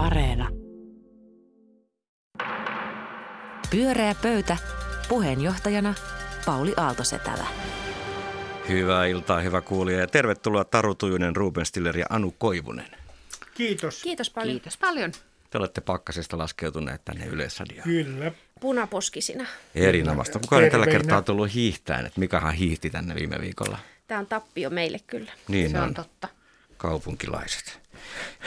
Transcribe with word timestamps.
Areena. 0.00 0.48
Pyöreä 3.70 4.14
pöytä. 4.22 4.56
Puheenjohtajana 5.08 5.94
Pauli 6.46 6.74
Aaltosetälä. 6.76 7.46
Hyvää 8.68 9.06
iltaa, 9.06 9.40
hyvä 9.40 9.60
kuulija 9.60 9.98
ja 10.00 10.06
tervetuloa 10.06 10.64
Taru 10.64 10.94
Tujunen, 10.94 11.36
Ruben 11.36 11.66
Stiller 11.66 11.98
ja 11.98 12.06
Anu 12.10 12.34
Koivunen. 12.38 12.86
Kiitos. 13.54 14.02
Kiitos 14.02 14.30
paljon. 14.30 14.50
Kiitos 14.54 14.76
paljon. 14.78 15.12
Te 15.50 15.58
olette 15.58 15.80
pakkasesta 15.80 16.38
laskeutuneet 16.38 17.04
tänne 17.04 17.26
Yleisradioon. 17.26 17.84
Kyllä. 17.84 18.32
Punaposkisina. 18.60 19.46
Erinomaista. 19.74 20.38
Kukaan 20.38 20.64
ei 20.64 20.70
tällä 20.70 20.86
kertaa 20.86 21.22
tullut 21.22 21.54
hiihtäen, 21.54 22.06
että 22.06 22.20
Mikahan 22.20 22.54
hiihti 22.54 22.90
tänne 22.90 23.14
viime 23.14 23.40
viikolla. 23.40 23.78
Tämä 24.06 24.20
on 24.20 24.26
tappio 24.26 24.70
meille 24.70 24.98
kyllä. 25.06 25.32
Niin 25.48 25.70
Se 25.70 25.78
on, 25.78 25.84
on 25.84 25.94
totta. 25.94 26.28
kaupunkilaiset. 26.76 27.79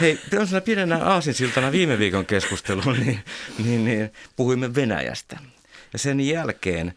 Hei, 0.02 0.20
tällaisena 0.30 0.62
pienenä 0.62 1.06
aasinsiltana 1.06 1.72
viime 1.72 2.00
viikon 2.00 2.26
keskusteluun, 2.26 3.00
niin, 3.00 3.20
niin, 3.64 3.86
niin 3.86 4.12
puhuimme 4.36 4.76
Venäjästä. 4.76 5.40
Ja 5.94 6.00
sen 6.00 6.20
jälkeen 6.20 6.94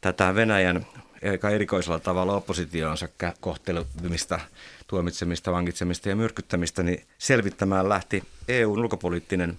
tätä 0.00 0.34
Venäjän 0.34 0.86
aika 1.30 1.50
erikoisella 1.50 1.98
tavalla 1.98 2.34
oppositioonsa 2.34 3.08
kohtelemista, 3.40 4.40
tuomitsemista, 4.86 5.52
vangitsemista 5.52 6.08
ja 6.08 6.16
myrkyttämistä, 6.16 6.82
niin 6.82 7.04
selvittämään 7.18 7.88
lähti 7.88 8.22
EUn 8.48 8.78
ulkopoliittinen 8.78 9.58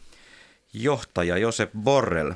johtaja 0.74 1.38
Josep 1.38 1.72
Borrell, 1.84 2.32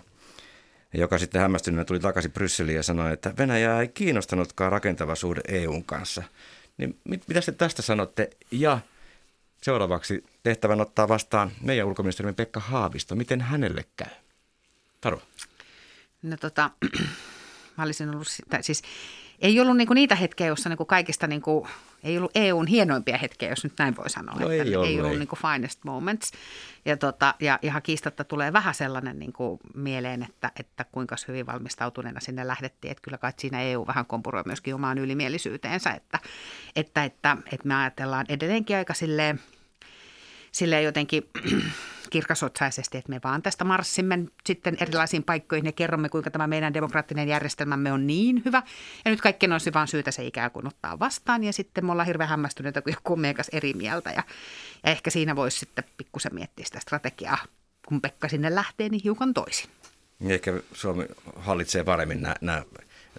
joka 0.94 1.17
sitten 1.17 1.41
hämmästyneenä 1.41 1.85
tuli 1.85 1.99
takaisin 1.99 2.31
Brysseliin 2.31 2.75
ja 2.75 2.83
sanoi, 2.83 3.13
että 3.13 3.33
Venäjää 3.38 3.81
ei 3.81 3.88
kiinnostanutkaan 3.88 4.71
rakentava 4.71 5.16
suhde 5.16 5.41
EUn 5.47 5.83
kanssa. 5.83 6.23
Niin 6.77 6.99
mit, 7.03 7.23
mitä 7.27 7.41
te 7.41 7.52
tästä 7.52 7.81
sanotte? 7.81 8.30
Ja 8.52 8.80
seuraavaksi 9.61 10.23
tehtävän 10.43 10.81
ottaa 10.81 11.07
vastaan 11.07 11.52
meidän 11.61 11.88
ulkoministerimme 11.88 12.34
Pekka 12.34 12.59
Haavisto. 12.59 13.16
Miten 13.16 13.41
hänelle 13.41 13.85
käy? 13.95 14.11
Taru. 15.02 15.22
No 16.23 16.38
tota, 16.38 16.72
mä 17.78 17.83
olisin 17.83 18.09
ollut, 18.09 18.28
sitä, 18.28 18.61
siis 18.61 18.83
ei 19.39 19.59
ollut 19.59 19.77
niinku 19.77 19.93
niitä 19.93 20.16
hetkiä, 20.16 20.47
joissa 20.47 20.69
niinku 20.69 20.85
kaikista 20.85 21.27
niinku, 21.27 21.67
ei 22.03 22.17
ollut 22.17 22.31
EUn 22.35 22.67
hienoimpia 22.67 23.17
hetkiä, 23.17 23.49
jos 23.49 23.63
nyt 23.63 23.73
näin 23.77 23.97
voi 23.97 24.09
sanoa. 24.09 24.35
No 24.35 24.49
että 24.49 24.63
ei 24.63 24.75
ollut, 24.75 24.89
ei 24.89 24.99
ollut 24.99 25.11
ei. 25.11 25.19
niinku 25.19 25.35
finest 25.35 25.79
moments. 25.83 26.31
Ja, 26.85 26.97
tota, 26.97 27.35
ja 27.39 27.59
ihan 27.61 27.81
kiistatta 27.81 28.23
tulee 28.23 28.53
vähän 28.53 28.75
sellainen 28.75 29.19
niinku 29.19 29.59
mieleen, 29.75 30.23
että, 30.23 30.52
että 30.59 30.85
kuinka 30.91 31.16
hyvin 31.27 31.45
valmistautuneena 31.45 32.19
sinne 32.19 32.47
lähdettiin. 32.47 32.91
Että 32.91 33.02
kyllä 33.02 33.17
kai 33.17 33.33
siinä 33.38 33.61
EU 33.61 33.88
vähän 33.88 34.05
kompuroi 34.05 34.44
myöskin 34.45 34.75
omaan 34.75 34.97
ylimielisyyteensä, 34.97 35.91
että, 35.91 36.19
että, 36.75 37.03
että, 37.03 37.38
että 37.45 37.67
me 37.67 37.75
ajatellaan 37.75 38.25
edelleenkin 38.29 38.75
aika 38.75 38.94
silleen, 38.94 39.39
silleen 40.51 40.83
jotenkin 40.83 41.29
kirkasotsaisesti, 42.09 42.97
että 42.97 43.09
me 43.09 43.19
vaan 43.23 43.41
tästä 43.41 43.63
marssimme 43.63 44.19
sitten 44.45 44.77
erilaisiin 44.81 45.23
paikkoihin 45.23 45.66
ja 45.66 45.72
kerromme, 45.72 46.09
kuinka 46.09 46.31
tämä 46.31 46.47
meidän 46.47 46.73
demokraattinen 46.73 47.27
järjestelmämme 47.27 47.91
on 47.91 48.08
niin 48.08 48.41
hyvä. 48.45 48.63
Ja 49.05 49.11
nyt 49.11 49.22
kaikkien 49.22 49.52
olisi 49.52 49.73
vaan 49.73 49.88
syytä 49.88 50.11
se 50.11 50.25
ikään 50.25 50.52
kuin 50.52 50.67
ottaa 50.67 51.00
vastaan 51.00 51.44
ja 51.44 51.53
sitten 51.53 51.85
me 51.85 51.91
ollaan 51.91 52.08
hirveän 52.08 52.30
hämmästyneitä, 52.30 52.81
kun 52.81 52.94
joku 52.94 53.13
on 53.13 53.19
eri 53.52 53.73
mieltä. 53.73 54.09
Ja, 54.09 54.23
ja 54.83 54.91
ehkä 54.91 55.09
siinä 55.09 55.35
voisi 55.35 55.59
sitten 55.59 55.83
pikkusen 55.97 56.35
miettiä 56.35 56.66
sitä 56.66 56.80
strategiaa, 56.80 57.38
kun 57.88 58.02
Pekka 58.02 58.28
sinne 58.28 58.55
lähtee, 58.55 58.89
niin 58.89 59.03
hiukan 59.03 59.33
toisin. 59.33 59.69
Niin 60.19 60.31
Ehkä 60.31 60.53
Suomi 60.73 61.05
hallitsee 61.35 61.83
paremmin 61.83 62.22
nämä, 62.22 62.35
nämä 62.41 62.63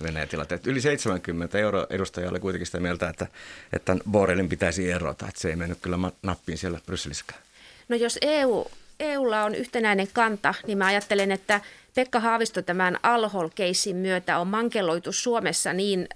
Venäjän 0.03 0.28
tilanteet. 0.28 0.66
Yli 0.66 0.81
70 0.81 1.59
euro 1.59 1.86
edustajaa 1.91 2.31
oli 2.31 2.41
kuitenkin 2.41 2.66
sitä 2.66 2.81
mieltä, 2.81 3.09
että, 3.09 3.27
että 3.72 3.97
Borrellin 4.11 4.48
pitäisi 4.48 4.91
erota. 4.91 5.28
Että 5.28 5.41
se 5.41 5.48
ei 5.48 5.56
mennyt 5.56 5.78
kyllä 5.83 5.98
nappiin 6.22 6.59
siellä 6.59 6.81
Brysselissäkään. 6.86 7.41
No 7.89 7.97
jos 7.97 8.19
EU, 8.22 8.67
EUlla 9.00 9.44
on 9.44 9.55
yhtenäinen 9.55 10.08
kanta, 10.12 10.55
niin 10.67 10.78
mä 10.78 10.86
ajattelen, 10.86 11.33
että 11.33 11.61
Pekka 11.94 12.20
Haavisto 12.20 12.62
tämän 12.62 12.98
Alhol-keissin 13.03 13.97
myötä 13.97 14.39
on 14.39 14.47
mankeloitu 14.47 15.12
Suomessa 15.12 15.72
niin 15.72 16.09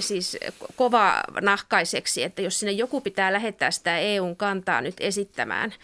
siis 0.00 0.38
kova 0.76 1.22
nahkaiseksi, 1.40 2.22
että 2.22 2.42
jos 2.42 2.60
sinne 2.60 2.72
joku 2.72 3.00
pitää 3.00 3.32
lähettää 3.32 3.70
sitä 3.70 3.98
EUn 3.98 4.36
kantaa 4.36 4.80
nyt 4.80 4.96
esittämään, 5.00 5.74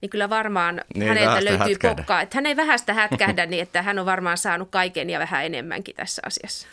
niin 0.00 0.10
kyllä 0.10 0.30
varmaan 0.30 0.80
Niin, 0.94 1.08
häneltä 1.08 1.44
löytyy 1.44 1.58
hätkähdä. 1.68 1.94
pokkaa. 1.94 2.20
Että 2.20 2.36
hän 2.36 2.46
ei 2.46 2.56
vähästä 2.56 2.94
hätkähdä, 2.94 3.46
niin 3.46 3.62
että 3.62 3.82
hän 3.82 3.98
on 3.98 4.06
varmaan 4.06 4.38
saanut 4.38 4.68
kaiken 4.70 5.10
ja 5.10 5.18
vähän 5.18 5.44
enemmänkin 5.46 5.94
tässä 5.94 6.22
asiassa. 6.26 6.68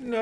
No, 0.00 0.18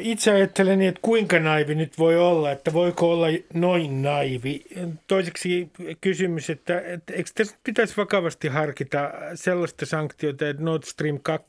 itse 0.00 0.30
ajattelen, 0.30 0.78
niin, 0.78 0.88
että 0.88 1.00
kuinka 1.02 1.38
naivi 1.38 1.74
nyt 1.74 1.98
voi 1.98 2.16
olla, 2.16 2.52
että 2.52 2.72
voiko 2.72 3.12
olla 3.12 3.26
noin 3.54 4.02
naivi. 4.02 4.64
Toiseksi 5.06 5.70
kysymys, 6.00 6.50
että, 6.50 6.80
että 6.80 7.12
eikö 7.12 7.30
tässä 7.34 7.56
pitäisi 7.64 7.96
vakavasti 7.96 8.48
harkita 8.48 9.10
sellaista 9.34 9.86
sanktiota, 9.86 10.48
että 10.48 10.62
Nord 10.62 10.82
Stream 10.82 11.18
2, 11.22 11.48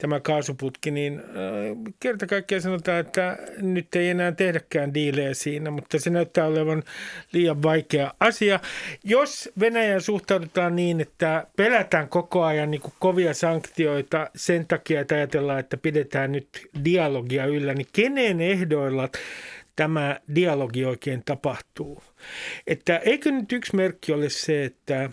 tämä 0.00 0.20
kaasuputki, 0.20 0.90
niin 0.90 1.18
äh, 1.18 1.94
kerta 2.00 2.26
kaikkiaan 2.26 2.62
sanotaan, 2.62 3.00
että 3.00 3.38
nyt 3.62 3.94
ei 3.96 4.08
enää 4.08 4.32
tehdäkään 4.32 4.94
diilejä 4.94 5.34
siinä, 5.34 5.70
mutta 5.70 5.98
se 5.98 6.10
näyttää 6.10 6.46
olevan 6.46 6.82
liian 7.32 7.62
vaikea 7.62 8.14
asia. 8.20 8.60
Jos 9.04 9.50
Venäjään 9.60 10.00
suhtaudutaan 10.00 10.76
niin, 10.76 11.00
että 11.00 11.46
pelätään 11.56 12.08
koko 12.08 12.44
ajan 12.44 12.70
niin 12.70 12.82
kovia 12.98 13.34
sanktioita 13.34 14.30
sen 14.36 14.66
takia, 14.66 15.00
että 15.00 15.14
ajatellaan, 15.14 15.60
että 15.60 15.76
pidetään 15.76 16.32
nyt 16.32 16.48
dialogia 16.84 17.46
yllä, 17.46 17.74
niin 17.74 17.88
kenen 17.92 18.40
ehdoilla 18.40 19.08
tämä 19.76 20.20
dialogi 20.34 20.84
oikein 20.84 21.22
tapahtuu? 21.24 22.02
Että 22.66 22.96
eikö 22.96 23.30
nyt 23.30 23.52
yksi 23.52 23.76
merkki 23.76 24.12
ole 24.12 24.28
se, 24.28 24.64
että, 24.64 25.10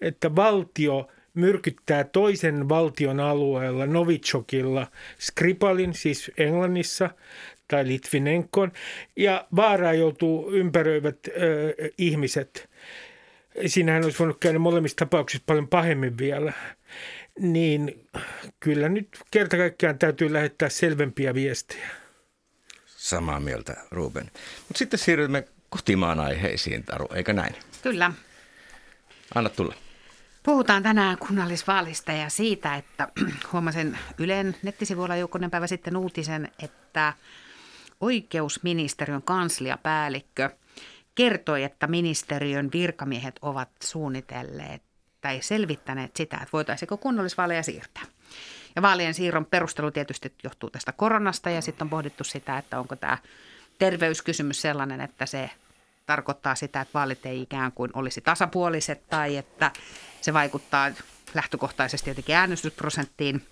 että 0.00 0.36
valtio– 0.36 1.08
myrkyttää 1.34 2.04
toisen 2.04 2.68
valtion 2.68 3.20
alueella 3.20 3.86
Novichokilla 3.86 4.86
Skripalin, 5.20 5.94
siis 5.94 6.30
Englannissa, 6.36 7.10
tai 7.68 7.86
Litvinenkon, 7.88 8.72
ja 9.16 9.46
vaaraa 9.56 9.92
joutuu 9.92 10.52
ympäröivät 10.52 11.18
ö, 11.26 11.74
ihmiset. 11.98 12.70
Siinähän 13.66 14.04
olisi 14.04 14.18
voinut 14.18 14.40
käydä 14.40 14.58
molemmissa 14.58 14.96
tapauksissa 14.96 15.44
paljon 15.46 15.68
pahemmin 15.68 16.18
vielä. 16.18 16.52
Niin 17.38 18.06
kyllä 18.60 18.88
nyt 18.88 19.08
kerta 19.30 19.56
kaikkiaan 19.56 19.98
täytyy 19.98 20.32
lähettää 20.32 20.68
selvempiä 20.68 21.34
viestejä. 21.34 21.88
Samaa 22.86 23.40
mieltä, 23.40 23.76
Ruben. 23.90 24.24
Mutta 24.68 24.78
sitten 24.78 24.98
siirrymme 24.98 25.44
kotimaan 25.68 26.20
aiheisiin, 26.20 26.84
Taru, 26.84 27.08
eikö 27.14 27.32
näin? 27.32 27.54
Kyllä. 27.82 28.12
Anna 29.34 29.50
tulla. 29.50 29.74
Puhutaan 30.42 30.82
tänään 30.82 31.18
kunnallisvaalista 31.18 32.12
ja 32.12 32.30
siitä, 32.30 32.76
että 32.76 33.08
huomasin 33.52 33.98
Ylen 34.18 34.56
nettisivuilla 34.62 35.16
jokunen 35.16 35.50
päivä 35.50 35.66
sitten 35.66 35.96
uutisen, 35.96 36.48
että 36.62 37.12
oikeusministeriön 38.00 39.22
kansliapäällikkö 39.22 40.50
kertoi, 41.14 41.62
että 41.62 41.86
ministeriön 41.86 42.70
virkamiehet 42.72 43.38
ovat 43.42 43.68
suunnitelleet 43.82 44.82
tai 45.20 45.38
selvittäneet 45.42 46.16
sitä, 46.16 46.36
että 46.36 46.52
voitaisiinko 46.52 46.96
kunnallisvaaleja 46.96 47.62
siirtää. 47.62 48.02
Ja 48.76 48.82
vaalien 48.82 49.14
siirron 49.14 49.46
perustelu 49.46 49.90
tietysti 49.90 50.34
johtuu 50.44 50.70
tästä 50.70 50.92
koronasta 50.92 51.50
ja 51.50 51.60
sitten 51.60 51.84
on 51.84 51.90
pohdittu 51.90 52.24
sitä, 52.24 52.58
että 52.58 52.78
onko 52.78 52.96
tämä 52.96 53.18
terveyskysymys 53.78 54.62
sellainen, 54.62 55.00
että 55.00 55.26
se 55.26 55.50
tarkoittaa 56.06 56.54
sitä, 56.54 56.80
että 56.80 56.94
vaalit 56.94 57.26
ei 57.26 57.42
ikään 57.42 57.72
kuin 57.72 57.90
olisi 57.94 58.20
tasapuoliset 58.20 59.08
tai 59.10 59.36
että 59.36 59.70
se 60.20 60.32
vaikuttaa 60.32 60.90
lähtökohtaisesti 61.34 62.10
jotenkin 62.10 62.36
äänestysprosenttiin 62.36 63.46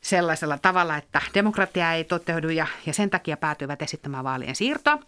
sellaisella 0.00 0.58
tavalla, 0.58 0.96
että 0.96 1.22
demokratia 1.34 1.92
ei 1.92 2.04
toteudu 2.04 2.48
ja, 2.48 2.66
ja 2.86 2.92
sen 2.92 3.10
takia 3.10 3.36
päätyivät 3.36 3.82
esittämään 3.82 4.24
vaalien 4.24 4.56
siirtoa. 4.56 4.98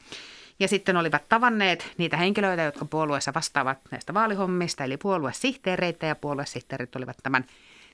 Ja 0.60 0.68
sitten 0.68 0.96
olivat 0.96 1.28
tavanneet 1.28 1.92
niitä 1.98 2.16
henkilöitä, 2.16 2.62
jotka 2.62 2.84
puolueessa 2.84 3.34
vastaavat 3.34 3.78
näistä 3.90 4.14
vaalihommista, 4.14 4.84
eli 4.84 4.96
puoluesihteereitä, 4.96 6.06
ja 6.06 6.14
puoluesihteerit 6.14 6.96
olivat 6.96 7.16
tämän 7.22 7.44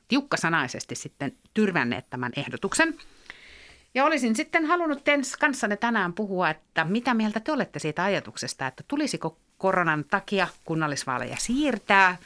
tiukkasanaisesti 0.09 0.95
sitten 0.95 1.33
tyrvänneet 1.55 2.11
tämän 2.11 2.33
ehdotuksen. 2.37 2.99
Ja 3.95 4.05
olisin 4.05 4.37
sitten 4.37 4.65
halunnut 4.67 5.03
kanssanne 5.41 5.77
tänään 5.77 6.13
puhua, 6.13 6.51
että 6.51 6.85
mitä 6.85 7.15
mieltä 7.15 7.41
te 7.41 7.53
olette 7.53 7.79
siitä 7.79 8.05
ajatuksesta, 8.05 8.67
että 8.67 8.85
tulisiko 8.89 9.39
koronan 9.59 10.05
takia 10.05 10.49
kunnallisvaaleja 10.65 11.37
siirtää, 11.39 12.17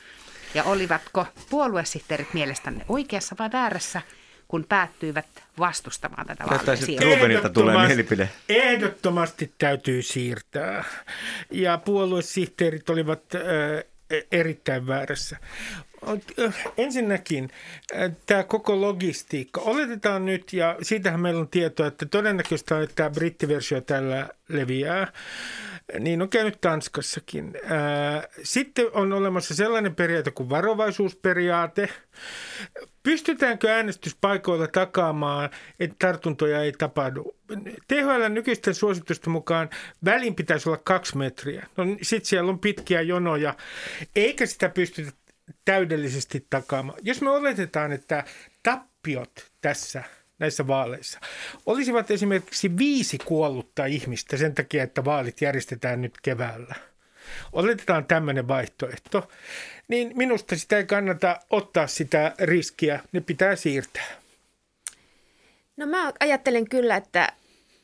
ja 0.54 0.64
olivatko 0.64 1.26
puoluesihteerit 1.50 2.34
mielestänne 2.34 2.84
oikeassa 2.88 3.36
vai 3.38 3.52
väärässä, 3.52 4.02
kun 4.48 4.64
päättyivät 4.68 5.26
vastustamaan 5.58 6.26
tätä 6.26 6.44
vaalien 6.50 6.76
siirtoa? 6.76 7.14
Rubenilta 7.14 7.48
tulee 7.48 7.74
Ehdottomasti- 7.74 7.86
mielipide. 7.94 8.28
Ehdottomasti 8.48 9.52
täytyy 9.58 10.02
siirtää. 10.02 10.84
Ja 11.50 11.78
puoluesihteerit 11.78 12.90
olivat 12.90 13.22
äh, 13.34 13.42
erittäin 14.32 14.86
väärässä. 14.86 15.36
Äh, 16.08 16.72
Ensinnäkin 16.76 17.50
äh, 17.94 18.12
tämä 18.26 18.42
koko 18.42 18.80
logistiikka. 18.80 19.60
Oletetaan 19.60 20.24
nyt, 20.24 20.52
ja 20.52 20.76
siitähän 20.82 21.20
meillä 21.20 21.40
on 21.40 21.48
tietoa, 21.48 21.86
että 21.86 22.06
todennäköistä 22.06 22.76
on, 22.76 22.82
että 22.82 22.94
tämä 22.94 23.10
brittiversio 23.10 23.80
tällä 23.80 24.28
leviää, 24.48 25.12
Niin 26.00 26.22
on 26.22 26.28
käynyt 26.28 26.60
Tanskassakin. 26.60 27.52
Sitten 28.42 28.86
on 28.92 29.12
olemassa 29.12 29.54
sellainen 29.54 29.94
periaate 29.94 30.30
kuin 30.30 30.50
varovaisuusperiaate. 30.50 31.88
Pystytäänkö 33.02 33.70
äänestyspaikoilla 33.70 34.66
takaamaan, 34.66 35.50
että 35.80 35.96
tartuntoja 35.98 36.62
ei 36.62 36.72
tapahdu? 36.72 37.36
THL 37.88 38.28
nykyisten 38.28 38.74
suositusten 38.74 39.32
mukaan 39.32 39.70
välin 40.04 40.34
pitäisi 40.34 40.68
olla 40.68 40.80
kaksi 40.84 41.16
metriä. 41.16 41.66
No 41.76 41.84
sitten 42.02 42.28
siellä 42.28 42.50
on 42.50 42.58
pitkiä 42.58 43.00
jonoja, 43.00 43.54
eikä 44.16 44.46
sitä 44.46 44.68
pystytä 44.68 45.12
täydellisesti 45.64 46.46
takaamaan. 46.50 46.98
Jos 47.02 47.22
me 47.22 47.30
oletetaan, 47.30 47.92
että 47.92 48.24
tappiot 48.62 49.50
tässä 49.60 50.04
näissä 50.38 50.66
vaaleissa 50.66 51.20
olisivat 51.66 52.10
esimerkiksi 52.10 52.78
viisi 52.78 53.18
kuollutta 53.18 53.86
ihmistä 53.86 54.36
sen 54.36 54.54
takia, 54.54 54.82
että 54.82 55.04
vaalit 55.04 55.40
järjestetään 55.40 56.02
nyt 56.02 56.14
keväällä. 56.22 56.74
Oletetaan 57.52 58.04
tämmöinen 58.06 58.48
vaihtoehto, 58.48 59.28
niin 59.88 60.12
minusta 60.14 60.56
sitä 60.56 60.76
ei 60.76 60.86
kannata 60.86 61.40
ottaa 61.50 61.86
sitä 61.86 62.34
riskiä, 62.38 63.00
ne 63.12 63.20
pitää 63.20 63.56
siirtää. 63.56 64.06
No 65.76 65.86
mä 65.86 66.12
ajattelen 66.20 66.68
kyllä, 66.68 66.96
että, 66.96 67.32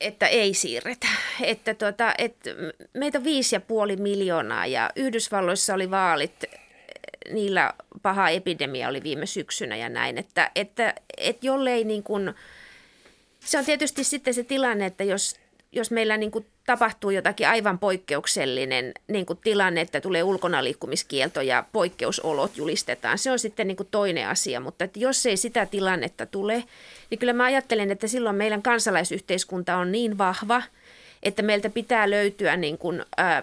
että 0.01 0.27
ei 0.27 0.55
siirretä. 0.55 1.07
Että 1.41 1.75
tuota, 1.75 2.15
että 2.19 2.51
meitä 2.95 3.19
on 3.19 3.25
viisi 3.25 3.57
ja 3.57 3.61
puoli 3.61 3.97
miljoonaa 3.97 4.67
ja 4.67 4.91
Yhdysvalloissa 4.97 5.75
oli 5.75 5.91
vaalit 5.91 6.45
niillä 7.33 7.75
paha 8.03 8.29
epidemia 8.29 8.89
oli 8.89 9.03
viime 9.03 9.27
syksynä 9.27 9.77
ja 9.77 9.89
näin, 9.89 10.19
että, 10.19 10.51
että, 10.55 10.95
että 11.17 11.47
jollei 11.47 11.85
niin 11.85 12.03
kuin, 12.03 12.35
se 13.41 13.59
on 13.59 13.65
tietysti 13.65 14.05
sitten 14.05 14.35
se 14.35 14.45
tilanne, 14.45 14.87
että 14.87 15.05
jos, 15.05 15.37
jos 15.73 15.91
meillä 15.91 16.17
niin 16.17 16.31
kuin 16.31 16.47
tapahtuu 16.67 17.11
jotakin 17.11 17.49
aivan 17.49 17.79
poikkeuksellinen 17.79 18.93
niin 19.09 19.27
kuin 19.27 19.39
tilanne, 19.45 19.81
että 19.81 20.01
tulee 20.01 20.23
ulkonaliikkumiskielto 20.23 21.41
ja 21.41 21.65
poikkeusolot 21.73 22.57
julistetaan, 22.57 23.19
se 23.19 23.31
on 23.31 23.39
sitten 23.39 23.67
niin 23.67 23.77
kuin 23.77 23.89
toinen 23.91 24.29
asia, 24.29 24.61
mutta 24.61 24.85
että 24.85 24.99
jos 24.99 25.27
ei 25.27 25.37
sitä 25.37 25.67
tilannetta 25.67 26.27
tule, 26.27 26.65
niin 27.11 27.19
kyllä 27.19 27.33
mä 27.33 27.45
ajattelen, 27.45 27.91
että 27.91 28.07
silloin 28.07 28.37
meidän 28.37 28.63
kansalaisyhteiskunta 28.63 29.77
on 29.77 29.93
niin 29.93 30.19
vahva, 30.19 30.63
että 31.25 31.43
meiltä 31.43 31.71
pitää 31.71 32.11
löytyä 32.11 32.57
niin 32.57 32.79
kuin, 32.79 33.05
ää, 33.17 33.43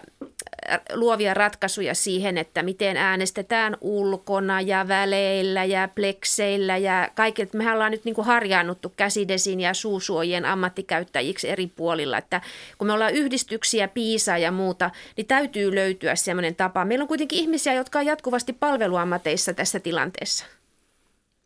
luovia 0.94 1.34
ratkaisuja 1.34 1.94
siihen, 1.94 2.38
että 2.38 2.62
miten 2.62 2.96
äänestetään 2.96 3.76
ulkona 3.80 4.60
ja 4.60 4.88
väleillä 4.88 5.64
ja 5.64 5.88
plekseillä 5.94 6.76
ja 6.76 7.08
kaikki. 7.14 7.48
Mehän 7.52 7.74
ollaan 7.74 7.90
nyt 7.90 8.04
niin 8.04 8.14
kuin 8.14 8.26
harjaannuttu 8.26 8.92
käsidesin 8.96 9.60
ja 9.60 9.74
suusuojien 9.74 10.44
ammattikäyttäjiksi 10.44 11.48
eri 11.48 11.66
puolilla, 11.66 12.18
että 12.18 12.40
kun 12.78 12.86
me 12.86 12.92
ollaan 12.92 13.14
yhdistyksiä, 13.14 13.88
piisaa 13.88 14.38
ja 14.38 14.52
muuta, 14.52 14.90
niin 15.16 15.26
täytyy 15.26 15.74
löytyä 15.74 16.14
sellainen 16.14 16.54
tapa. 16.54 16.84
Meillä 16.84 17.02
on 17.02 17.08
kuitenkin 17.08 17.38
ihmisiä, 17.38 17.74
jotka 17.74 17.98
on 17.98 18.06
jatkuvasti 18.06 18.52
palveluammateissa 18.52 19.54
tässä 19.54 19.80
tilanteessa. 19.80 20.46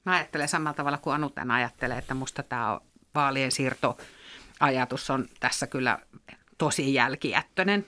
Mä 0.04 0.14
ajattelen 0.14 0.48
samalla 0.48 0.74
tavalla 0.74 0.98
kuin 0.98 1.14
Anu 1.14 1.30
tämän 1.30 1.56
ajattelee, 1.56 1.98
että 1.98 2.14
musta 2.14 2.42
tämä 2.42 2.72
on 2.72 2.80
vaalien 3.14 3.52
siirto 3.52 3.96
ajatus 4.60 5.10
on 5.10 5.28
tässä 5.40 5.66
kyllä 5.66 5.98
tosi 6.58 6.94
jälkijättöinen 6.94 7.86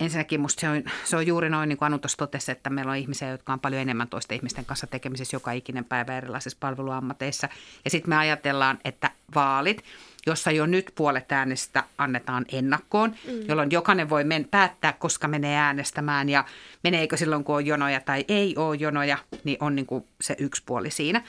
ensinnäkin 0.00 0.40
musta 0.40 0.60
se 0.60 0.68
on, 0.68 0.82
se 1.04 1.16
on 1.16 1.26
juuri 1.26 1.50
noin, 1.50 1.68
niin 1.68 1.76
kuin 1.76 1.86
Anu 1.86 1.98
tuossa 1.98 2.18
totesi, 2.18 2.52
että 2.52 2.70
meillä 2.70 2.90
on 2.90 2.96
ihmisiä, 2.96 3.28
jotka 3.28 3.52
on 3.52 3.60
paljon 3.60 3.82
enemmän 3.82 4.08
toisten 4.08 4.36
ihmisten 4.36 4.64
kanssa 4.64 4.86
tekemisissä 4.86 5.36
joka 5.36 5.52
ikinen 5.52 5.84
päivä 5.84 6.16
erilaisissa 6.16 6.58
palveluammateissa. 6.60 7.48
Ja 7.84 7.90
sitten 7.90 8.08
me 8.08 8.16
ajatellaan, 8.16 8.78
että 8.84 9.10
vaalit, 9.34 9.84
jossa 10.26 10.50
jo 10.50 10.66
nyt 10.66 10.92
puolet 10.94 11.32
äänestä 11.32 11.84
annetaan 11.98 12.44
ennakkoon, 12.52 13.10
mm. 13.10 13.48
jolloin 13.48 13.70
jokainen 13.70 14.10
voi 14.10 14.24
men- 14.24 14.48
päättää, 14.50 14.92
koska 14.92 15.28
menee 15.28 15.56
äänestämään 15.56 16.28
ja 16.28 16.44
meneekö 16.84 17.16
silloin, 17.16 17.44
kun 17.44 17.54
on 17.54 17.66
jonoja 17.66 18.00
tai 18.00 18.24
ei 18.28 18.56
ole 18.56 18.76
jonoja, 18.76 19.18
niin 19.44 19.56
on 19.60 19.76
niin 19.76 19.86
kuin 19.86 20.04
se 20.20 20.36
yksi 20.38 20.62
puoli 20.66 20.90
siinä. 20.90 21.22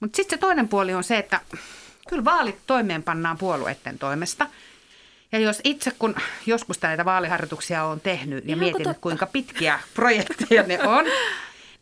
Mutta 0.00 0.16
sitten 0.16 0.38
se 0.38 0.40
toinen 0.40 0.68
puoli 0.68 0.94
on 0.94 1.04
se, 1.04 1.18
että 1.18 1.40
kyllä 2.08 2.24
vaalit 2.24 2.58
toimeenpannaan 2.66 3.38
puolueiden 3.38 3.98
toimesta– 3.98 4.46
ja 5.32 5.38
jos 5.38 5.60
itse, 5.64 5.92
kun 5.98 6.14
joskus 6.46 6.82
näitä 6.82 7.04
vaaliharjoituksia 7.04 7.84
on 7.84 8.00
tehnyt 8.00 8.44
ja 8.44 8.48
Ihan 8.48 8.58
mietin, 8.58 8.82
totta. 8.82 9.00
kuinka 9.00 9.26
pitkiä 9.26 9.80
projekteja 9.94 10.62
ne 10.62 10.82
on, 10.82 11.04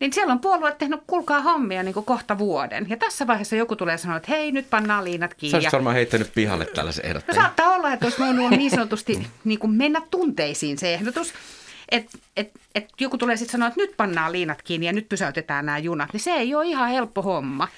niin 0.00 0.12
siellä 0.12 0.32
on 0.32 0.38
puolueet 0.38 0.78
tehnyt, 0.78 1.00
kulkaa 1.06 1.40
hommia 1.40 1.82
niin 1.82 1.94
kuin 1.94 2.06
kohta 2.06 2.38
vuoden. 2.38 2.86
Ja 2.88 2.96
tässä 2.96 3.26
vaiheessa 3.26 3.56
joku 3.56 3.76
tulee 3.76 3.98
sanoa, 3.98 4.16
että 4.16 4.32
hei, 4.32 4.52
nyt 4.52 4.70
pannaan 4.70 5.04
liinat 5.04 5.34
kiinni. 5.34 5.62
Sä 5.62 5.72
varmaan 5.72 5.96
heittänyt 5.96 6.34
pihalle 6.34 6.66
tällaisen 6.66 7.06
ehdottajan. 7.06 7.36
No, 7.36 7.42
saattaa 7.42 7.74
olla, 7.74 7.92
että 7.92 8.06
olisi 8.06 8.18
voinut 8.18 8.50
niin 8.50 8.70
sanotusti 8.70 9.26
niin 9.44 9.58
kuin 9.58 9.72
mennä 9.72 10.02
tunteisiin 10.10 10.78
se 10.78 10.94
ehdotus. 10.94 11.34
Että 11.88 12.18
et, 12.36 12.50
et 12.74 12.88
joku 13.00 13.18
tulee 13.18 13.36
sitten 13.36 13.52
sanoa, 13.52 13.68
että 13.68 13.80
nyt 13.80 13.96
pannaan 13.96 14.32
liinat 14.32 14.62
kiinni 14.62 14.86
ja 14.86 14.92
nyt 14.92 15.08
pysäytetään 15.08 15.66
nämä 15.66 15.78
junat, 15.78 16.12
niin 16.12 16.20
se 16.20 16.30
ei 16.30 16.54
ole 16.54 16.66
ihan 16.66 16.88
helppo 16.88 17.22
homma. 17.22 17.68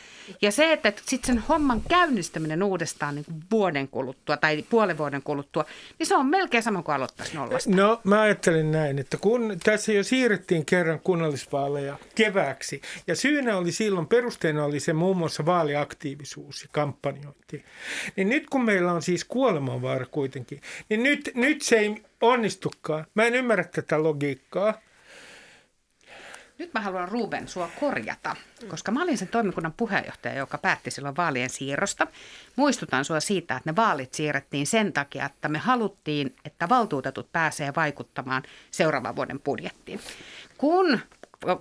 Ja 0.42 0.52
se, 0.52 0.72
että 0.72 0.92
sitten 1.06 1.34
sen 1.34 1.44
homman 1.48 1.82
käynnistäminen 1.88 2.62
uudestaan 2.62 3.14
niin 3.14 3.24
kuin 3.24 3.42
vuoden 3.50 3.88
kuluttua 3.88 4.36
tai 4.36 4.64
puolen 4.70 4.98
vuoden 4.98 5.22
kuluttua, 5.22 5.64
niin 5.98 6.06
se 6.06 6.16
on 6.16 6.26
melkein 6.26 6.62
sama 6.62 6.82
kuin 6.82 6.94
aloittaisi 6.94 7.36
nollasta. 7.36 7.70
No 7.70 8.00
mä 8.04 8.20
ajattelin 8.20 8.72
näin, 8.72 8.98
että 8.98 9.16
kun 9.16 9.56
tässä 9.64 9.92
jo 9.92 10.04
siirrettiin 10.04 10.64
kerran 10.64 11.00
kunnallisvaaleja 11.00 11.98
kevääksi 12.14 12.80
ja 13.06 13.16
syynä 13.16 13.58
oli 13.58 13.72
silloin, 13.72 14.06
perusteena 14.06 14.64
oli 14.64 14.80
se 14.80 14.92
muun 14.92 15.16
muassa 15.16 15.46
vaaliaktiivisuus 15.46 16.62
ja 16.62 16.68
kampanjointi, 16.72 17.64
niin 18.16 18.28
nyt 18.28 18.46
kun 18.50 18.64
meillä 18.64 18.92
on 18.92 19.02
siis 19.02 19.24
kuolemanvaara 19.24 20.06
kuitenkin, 20.06 20.60
niin 20.88 21.02
nyt, 21.02 21.30
nyt 21.34 21.62
se 21.62 21.76
ei 21.76 22.02
onnistukaan. 22.20 23.06
Mä 23.14 23.24
en 23.24 23.34
ymmärrä 23.34 23.64
tätä 23.64 24.02
logiikkaa. 24.02 24.87
Nyt 26.58 26.74
mä 26.74 26.80
haluan 26.80 27.08
Ruben 27.08 27.48
sua 27.48 27.70
korjata, 27.80 28.36
koska 28.68 28.92
mä 28.92 29.02
olin 29.02 29.18
sen 29.18 29.28
toimikunnan 29.28 29.74
puheenjohtaja, 29.76 30.34
joka 30.34 30.58
päätti 30.58 30.90
silloin 30.90 31.16
vaalien 31.16 31.50
siirrosta. 31.50 32.06
Muistutan 32.56 33.04
sua 33.04 33.20
siitä, 33.20 33.56
että 33.56 33.70
ne 33.70 33.76
vaalit 33.76 34.14
siirrettiin 34.14 34.66
sen 34.66 34.92
takia, 34.92 35.26
että 35.26 35.48
me 35.48 35.58
haluttiin, 35.58 36.36
että 36.44 36.68
valtuutetut 36.68 37.32
pääsee 37.32 37.72
vaikuttamaan 37.76 38.42
seuraavan 38.70 39.16
vuoden 39.16 39.40
budjettiin. 39.40 40.00
Kun 40.58 41.00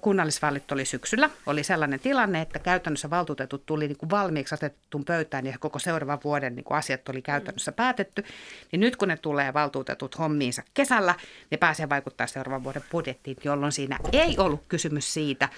kunnallisvaalit 0.01 0.71
oli 0.71 0.85
syksyllä, 0.85 1.29
oli 1.45 1.63
sellainen 1.63 1.99
tilanne, 1.99 2.41
että 2.41 2.59
käytännössä 2.59 3.09
valtuutetut 3.09 3.65
tuli 3.65 3.87
niin 3.87 3.97
kuin 3.97 4.09
valmiiksi 4.09 4.55
asetettuun 4.55 5.05
pöytään 5.05 5.45
ja 5.45 5.57
koko 5.59 5.79
seuraavan 5.79 6.19
vuoden 6.23 6.55
niin 6.55 6.63
kuin 6.63 6.77
asiat 6.77 7.09
oli 7.09 7.21
käytännössä 7.21 7.71
päätetty. 7.71 8.23
Niin 8.71 8.79
nyt 8.79 8.95
kun 8.95 9.07
ne 9.07 9.17
tulee 9.17 9.53
valtuutetut 9.53 10.17
hommiinsa 10.17 10.63
kesällä, 10.73 11.15
ne 11.51 11.57
pääsee 11.57 11.89
vaikuttaa 11.89 12.27
seuraavan 12.27 12.63
vuoden 12.63 12.83
budjettiin, 12.91 13.37
jolloin 13.43 13.71
siinä 13.71 13.97
ei 14.11 14.35
ollut 14.37 14.63
kysymys 14.67 15.13
siitä, 15.13 15.49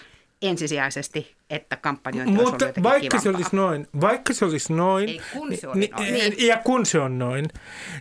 ensisijaisesti, 0.42 1.36
että 1.50 1.76
kampanjointi 1.76 2.34
Mutta 2.34 2.66
olisi 2.66 2.84
vaikka 2.84 3.00
kivampaa. 3.00 3.20
se 3.20 3.30
olisi 3.30 3.56
noin, 3.56 3.88
vaikka 4.02 4.34
se 4.34 4.46
olisi 4.46 4.74
noin, 4.74 5.10
Ei, 5.10 5.22
kun 5.34 5.58
se 5.58 5.68
oli 5.68 5.90
noin. 5.98 6.14
Niin, 6.14 6.48
ja 6.48 6.58
kun 6.58 6.86
se 6.86 7.00
on 7.00 7.20
noin, 7.20 7.46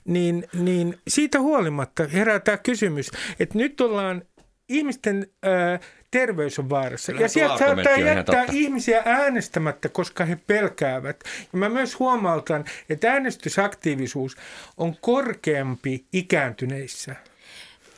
niin, 0.04 0.48
niin 0.52 0.98
siitä 1.08 1.40
huolimatta 1.40 2.06
herää 2.06 2.40
tämä 2.40 2.56
kysymys, 2.56 3.10
että 3.40 3.58
nyt 3.58 3.80
ollaan 3.80 4.22
ihmisten 4.68 5.26
äh, 5.46 5.80
terveys 6.10 6.58
on 6.58 6.70
vaarassa. 6.70 7.12
Kyllä 7.12 7.24
ja 7.24 7.28
sieltä 7.28 7.58
saattaa 7.58 7.96
jättää 7.96 8.44
ihmisiä 8.52 9.02
äänestämättä, 9.04 9.88
koska 9.88 10.24
he 10.24 10.38
pelkäävät. 10.46 11.20
Ja 11.52 11.58
mä 11.58 11.68
myös 11.68 11.98
huomautan, 11.98 12.64
että 12.90 13.12
äänestysaktiivisuus 13.12 14.36
on 14.76 14.96
korkeampi 15.00 16.04
ikääntyneissä. 16.12 17.16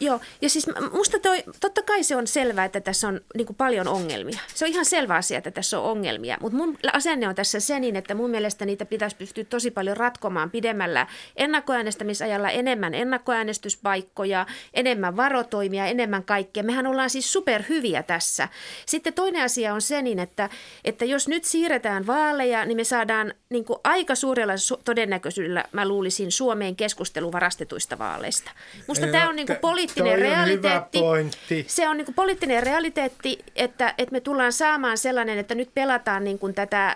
Joo, 0.01 0.21
ja 0.43 0.51
siis 0.51 0.67
musta 0.93 1.19
toi, 1.19 1.45
totta 1.61 1.83
kai 1.83 2.03
se 2.03 2.17
on 2.17 2.27
selvää, 2.27 2.65
että 2.65 2.81
tässä 2.81 3.09
on 3.09 3.21
niin 3.37 3.47
kuin 3.47 3.57
paljon 3.57 3.89
ongelmia. 3.89 4.39
Se 4.55 4.65
on 4.65 4.71
ihan 4.71 4.85
selvä 4.85 5.15
asia, 5.15 5.39
että 5.39 5.51
tässä 5.51 5.81
on 5.81 5.91
ongelmia, 5.91 6.37
mutta 6.41 6.57
mun 6.59 6.79
asenne 6.93 7.29
on 7.29 7.35
tässä 7.35 7.61
se 7.61 7.81
niin, 7.81 7.97
että 7.97 8.15
mun 8.15 8.31
mielestä 8.31 8.65
niitä 8.65 8.85
pitäisi 8.85 9.17
pystyä 9.17 9.45
tosi 9.45 9.71
paljon 9.71 9.97
ratkomaan 9.97 10.51
pidemmällä 10.51 11.07
ennakkoäänestämisajalla 11.37 12.51
enemmän 12.51 12.95
ennakkoäänestyspaikkoja, 12.95 14.47
enemmän 14.75 15.17
varotoimia, 15.17 15.87
enemmän 15.87 16.25
kaikkea. 16.25 16.63
Mehän 16.63 16.87
ollaan 16.87 17.11
siis 17.11 17.33
superhyviä 17.33 18.03
tässä. 18.03 18.49
Sitten 18.87 19.13
toinen 19.13 19.43
asia 19.43 19.75
on 19.75 19.83
se 19.83 20.03
niin, 20.03 20.19
että, 20.19 20.49
että 20.85 21.05
jos 21.05 21.29
nyt 21.29 21.45
siirretään 21.45 22.07
vaaleja, 22.07 22.65
niin 22.65 22.77
me 22.77 22.85
saadaan 22.85 23.35
niin 23.49 23.65
kuin 23.65 23.79
aika 23.85 24.15
suurella 24.15 24.53
todennäköisyydellä, 24.85 25.65
mä 25.73 25.89
luulisin, 25.89 26.33
Suomeen 26.33 26.77
keskustelu 26.77 27.33
varastetuista 27.33 27.99
vaaleista. 27.99 28.51
Musta 28.87 29.07
tämä 29.07 29.29
on 29.29 29.37
niin 29.37 29.47
kuin 29.47 29.57
poli- 29.57 29.90
poliittinen 29.99 30.19
realiteetti. 30.19 31.65
Se 31.69 31.89
on 31.89 31.97
niin 31.97 32.05
kuin 32.05 32.15
poliittinen 32.15 32.63
realiteetti, 32.63 33.39
että, 33.57 33.95
että 33.99 34.13
me 34.13 34.21
tullaan 34.21 34.53
saamaan 34.53 34.99
sellainen, 34.99 35.39
että 35.39 35.55
nyt 35.55 35.75
pelataan 35.75 36.25
niin 36.25 36.39
kuin 36.39 36.55
tätä 36.55 36.87
äh, 36.87 36.95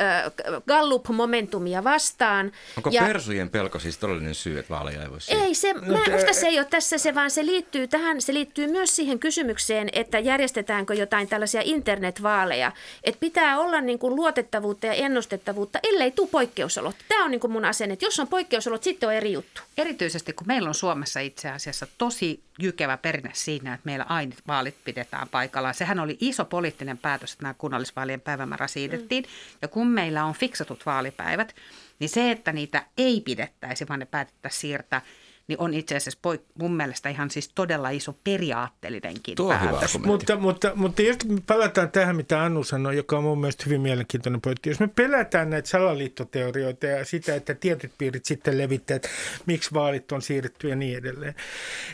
äh, 0.00 0.32
Gallup-momentumia 0.66 1.84
vastaan. 1.84 2.52
Onko 2.76 2.90
ja, 2.92 3.02
persujen 3.02 3.50
pelko 3.50 3.78
siis 3.78 3.98
todellinen 3.98 4.34
syy, 4.34 4.58
että 4.58 4.74
vaaleja 4.74 5.02
ei 5.02 5.10
voi 5.10 5.18
Ei, 5.28 5.54
se, 5.54 5.72
no, 5.72 5.80
mä, 5.80 6.32
se 6.32 6.46
ei 6.46 6.58
ole 6.58 6.66
tässä 6.70 6.98
se, 6.98 7.14
vaan 7.14 7.30
se 7.30 7.46
liittyy 7.46 7.88
tähän, 7.88 8.22
se 8.22 8.34
liittyy 8.34 8.66
myös 8.66 8.96
siihen 8.96 9.18
kysymykseen, 9.18 9.88
että 9.92 10.18
järjestetäänkö 10.18 10.94
jotain 10.94 11.28
tällaisia 11.28 11.60
internetvaaleja. 11.64 12.72
Että 13.04 13.20
pitää 13.20 13.58
olla 13.58 13.80
niin 13.80 13.98
kuin 13.98 14.16
luotettavuutta 14.16 14.86
ja 14.86 14.92
ennustettavuutta, 14.92 15.78
ellei 15.82 16.10
tule 16.10 16.28
poikkeusolot. 16.30 16.96
Tämä 17.08 17.24
on 17.24 17.30
niin 17.30 17.40
kuin 17.40 17.52
mun 17.52 17.64
asenne, 17.64 17.92
että 17.92 18.06
jos 18.06 18.20
on 18.20 18.28
poikkeusolot, 18.28 18.82
sitten 18.82 19.08
on 19.08 19.14
eri 19.14 19.32
juttu. 19.32 19.60
Erityisesti 19.78 20.32
kun 20.32 20.46
meillä 20.46 20.68
on 20.68 20.74
Suomessa 20.74 21.20
itse 21.20 21.50
asiassa 21.50 21.86
tosi 21.98 22.13
tosi 22.14 22.44
jykevä 22.58 22.96
perinne 22.96 23.30
siinä, 23.32 23.74
että 23.74 23.84
meillä 23.84 24.04
aina 24.08 24.36
vaalit 24.46 24.74
pidetään 24.84 25.28
paikallaan. 25.28 25.74
Sehän 25.74 26.00
oli 26.00 26.16
iso 26.20 26.44
poliittinen 26.44 26.98
päätös, 26.98 27.32
että 27.32 27.42
nämä 27.42 27.54
kunnallisvaalien 27.54 28.20
päivämäärä 28.20 28.66
siirrettiin. 28.66 29.24
Mm. 29.24 29.58
Ja 29.62 29.68
kun 29.68 29.86
meillä 29.86 30.24
on 30.24 30.34
fiksatut 30.34 30.86
vaalipäivät, 30.86 31.54
niin 31.98 32.08
se, 32.08 32.30
että 32.30 32.52
niitä 32.52 32.86
ei 32.98 33.20
pidettäisi, 33.20 33.88
vaan 33.88 34.00
ne 34.00 34.06
päätettäisiin 34.06 34.60
siirtää– 34.60 35.02
niin 35.48 35.60
on 35.60 35.74
itse 35.74 35.96
asiassa 35.96 36.20
poik- 36.22 36.52
mun 36.58 36.76
mielestä 36.76 37.08
ihan 37.08 37.30
siis 37.30 37.50
todella 37.54 37.90
iso 37.90 38.18
periaatteellinenkin 38.24 39.36
Tuo 39.36 39.48
päätös. 39.48 39.98
Mutta, 39.98 40.36
mutta, 40.36 40.72
mutta 40.74 41.02
jos 41.02 41.16
me 41.24 41.40
palataan 41.46 41.90
tähän, 41.90 42.16
mitä 42.16 42.42
Annu 42.42 42.64
sanoi, 42.64 42.96
joka 42.96 43.18
on 43.18 43.24
mun 43.24 43.40
mielestä 43.40 43.64
hyvin 43.66 43.80
mielenkiintoinen 43.80 44.40
pointti. 44.40 44.70
Jos 44.70 44.80
me 44.80 44.88
pelätään 44.88 45.50
näitä 45.50 45.68
salaliittoteorioita 45.68 46.86
ja 46.86 47.04
sitä, 47.04 47.34
että 47.34 47.54
tietyt 47.54 47.92
piirit 47.98 48.24
sitten 48.24 48.58
levittää, 48.58 48.96
että 48.96 49.08
miksi 49.46 49.74
vaalit 49.74 50.12
on 50.12 50.22
siirretty 50.22 50.68
ja 50.68 50.76
niin 50.76 50.98
edelleen. 50.98 51.34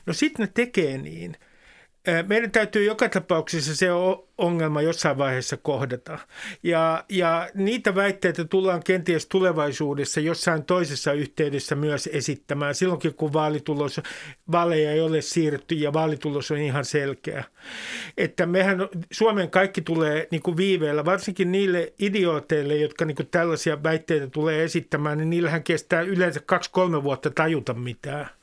No 0.06 0.12
sitten 0.12 0.46
ne 0.46 0.52
tekee 0.54 0.98
niin– 0.98 1.36
meidän 2.26 2.50
täytyy 2.50 2.84
joka 2.84 3.08
tapauksessa 3.08 3.76
se 3.76 3.86
ongelma 4.38 4.82
jossain 4.82 5.18
vaiheessa 5.18 5.56
kohdata. 5.56 6.18
Ja, 6.62 7.04
ja 7.08 7.48
niitä 7.54 7.94
väitteitä 7.94 8.44
tullaan 8.44 8.82
kenties 8.82 9.26
tulevaisuudessa 9.26 10.20
jossain 10.20 10.64
toisessa 10.64 11.12
yhteydessä 11.12 11.74
myös 11.74 12.08
esittämään, 12.12 12.74
silloinkin 12.74 13.14
kun 13.14 13.32
vaalitulos, 13.32 14.00
vaaleja 14.52 14.92
ei 14.92 15.00
ole 15.00 15.20
siirretty 15.20 15.74
ja 15.74 15.92
vaalitulos 15.92 16.50
on 16.50 16.58
ihan 16.58 16.84
selkeä. 16.84 17.44
Että 18.16 18.46
mehän, 18.46 18.78
Suomen 19.10 19.50
kaikki 19.50 19.80
tulee 19.80 20.28
niin 20.30 20.42
kuin 20.42 20.56
viiveellä, 20.56 21.04
varsinkin 21.04 21.52
niille 21.52 21.92
idiooteille, 21.98 22.76
jotka 22.76 23.04
niin 23.04 23.16
kuin 23.16 23.28
tällaisia 23.30 23.82
väitteitä 23.82 24.26
tulee 24.26 24.64
esittämään, 24.64 25.18
niin 25.18 25.30
niillähän 25.30 25.62
kestää 25.62 26.00
yleensä 26.00 26.40
kaksi-kolme 26.46 27.02
vuotta 27.02 27.30
tajuta 27.30 27.74
mitään. 27.74 28.39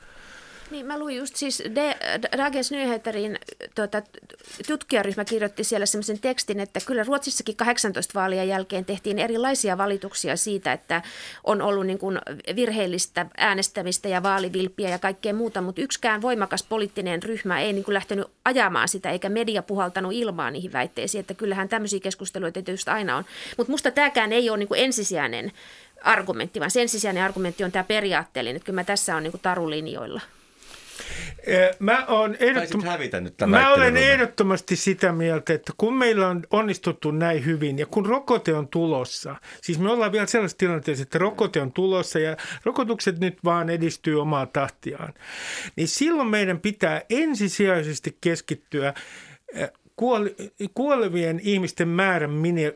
Niin, 0.72 0.86
mä 0.86 1.00
luin 1.00 1.18
just 1.18 1.36
siis 1.36 1.64
De, 1.76 1.98
Dagens 2.38 2.72
Nyheterin 2.72 3.40
tuota, 3.76 4.02
tutkijaryhmä 4.68 5.26
kirjoitti 5.26 5.64
siellä 5.64 5.86
sellaisen 5.86 6.20
tekstin, 6.20 6.60
että 6.60 6.80
kyllä 6.86 7.04
Ruotsissakin 7.04 7.56
18 7.56 8.20
vaalien 8.20 8.48
jälkeen 8.48 8.86
tehtiin 8.86 9.20
erilaisia 9.20 9.78
valituksia 9.78 10.36
siitä, 10.36 10.74
että 10.74 11.02
on 11.44 11.62
ollut 11.62 11.86
niin 11.86 11.98
kuin 11.98 12.20
virheellistä 12.56 13.26
äänestämistä 13.38 14.10
ja 14.10 14.24
vaalivilppiä 14.24 14.90
ja 14.90 15.00
kaikkea 15.00 15.34
muuta, 15.34 15.62
mutta 15.62 15.82
yksikään 15.82 16.22
voimakas 16.22 16.64
poliittinen 16.64 17.24
ryhmä 17.24 17.62
ei 17.62 17.74
niin 17.74 17.84
kuin 17.84 17.94
lähtenyt 17.94 18.28
ajamaan 18.46 18.88
sitä, 18.88 19.10
eikä 19.10 19.30
media 19.30 19.62
puhaltanut 19.62 20.14
ilmaa 20.14 20.52
niihin 20.52 20.74
väitteisiin, 20.74 21.20
että 21.20 21.34
kyllähän 21.34 21.70
tämmöisiä 21.70 22.00
keskusteluita 22.00 22.62
tietysti 22.62 22.92
aina 22.92 23.18
on. 23.18 23.26
Mutta 23.58 23.72
musta 23.72 23.92
tämäkään 23.92 24.34
ei 24.34 24.50
ole 24.50 24.58
niin 24.58 24.68
kuin 24.68 24.82
ensisijainen 24.82 25.52
argumentti, 26.04 26.60
vaan 26.60 26.72
se 26.72 26.82
ensisijainen 26.82 27.24
argumentti 27.24 27.64
on 27.64 27.72
tämä 27.72 27.84
periaatteellinen, 27.84 28.56
että 28.56 28.66
kyllä 28.66 28.80
mä 28.80 28.84
tässä 28.84 29.16
on 29.16 29.24
niin 29.24 29.34
tarulinjoilla. 29.42 30.22
Mä, 31.80 32.06
on 32.06 32.36
ehdottom... 32.40 32.82
Mä 33.48 33.74
olen 33.74 33.98
ehdottomasti 33.98 34.76
sitä 34.76 35.12
mieltä, 35.12 35.54
että 35.54 35.74
kun 35.78 35.94
meillä 35.98 36.28
on 36.28 36.44
onnistuttu 36.52 37.12
näin 37.12 37.46
hyvin 37.46 37.80
ja 37.80 37.86
kun 37.86 38.06
rokote 38.06 38.54
on 38.54 38.68
tulossa, 38.68 39.36
siis 39.62 39.80
me 39.80 39.92
ollaan 39.92 40.12
vielä 40.12 40.26
sellaisessa 40.26 40.58
tilanteessa, 40.58 41.04
että 41.04 41.18
rokote 41.18 41.62
on 41.62 41.72
tulossa 41.72 42.20
ja 42.20 42.38
rokotukset 42.64 43.20
nyt 43.20 43.38
vaan 43.44 43.70
edistyy 43.70 44.22
omaa 44.22 44.46
tahtiaan, 44.46 45.14
niin 45.76 45.88
silloin 45.88 46.28
meidän 46.28 46.60
pitää 46.60 47.02
ensisijaisesti 47.10 48.18
keskittyä 48.22 48.94
kuolevien 50.74 51.40
ihmisten 51.44 51.88
määrän 51.88 52.32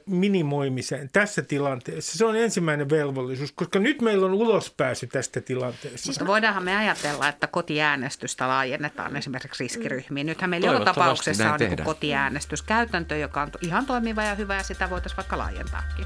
minimoimiseen 0.06 1.10
tässä 1.14 1.42
tilanteessa. 1.42 2.18
Se 2.18 2.26
on 2.26 2.36
ensimmäinen 2.36 2.90
velvollisuus, 2.90 3.52
koska 3.52 3.80
nyt 3.80 4.02
meillä 4.02 4.26
on 4.26 4.34
ulospääsy 4.34 5.08
tästä 5.08 5.42
tilanteesta. 5.42 6.10
Mutta 6.10 6.28
voidaanhan 6.28 6.64
me 6.64 6.78
ajatella, 6.78 7.28
että 7.28 7.48
kotiäänestystä 7.48 8.48
laajennetaan 8.48 9.16
esimerkiksi 9.16 9.64
riskiryhmiin. 9.64 10.28
Nythän 10.28 10.50
meillä 10.50 10.68
joka 10.68 10.86
tapauksessa 10.86 11.54
on 11.54 11.60
niin 11.60 11.84
kotiäänestyskäytäntö, 11.84 13.18
joka 13.18 13.42
on 13.42 13.50
ihan 13.62 13.86
toimiva 13.86 14.24
ja 14.24 14.36
hyvä 14.36 14.56
ja 14.56 14.64
sitä 14.64 14.90
voitaisiin 14.90 15.18
vaikka 15.18 15.38
laajentaakin. 15.38 16.06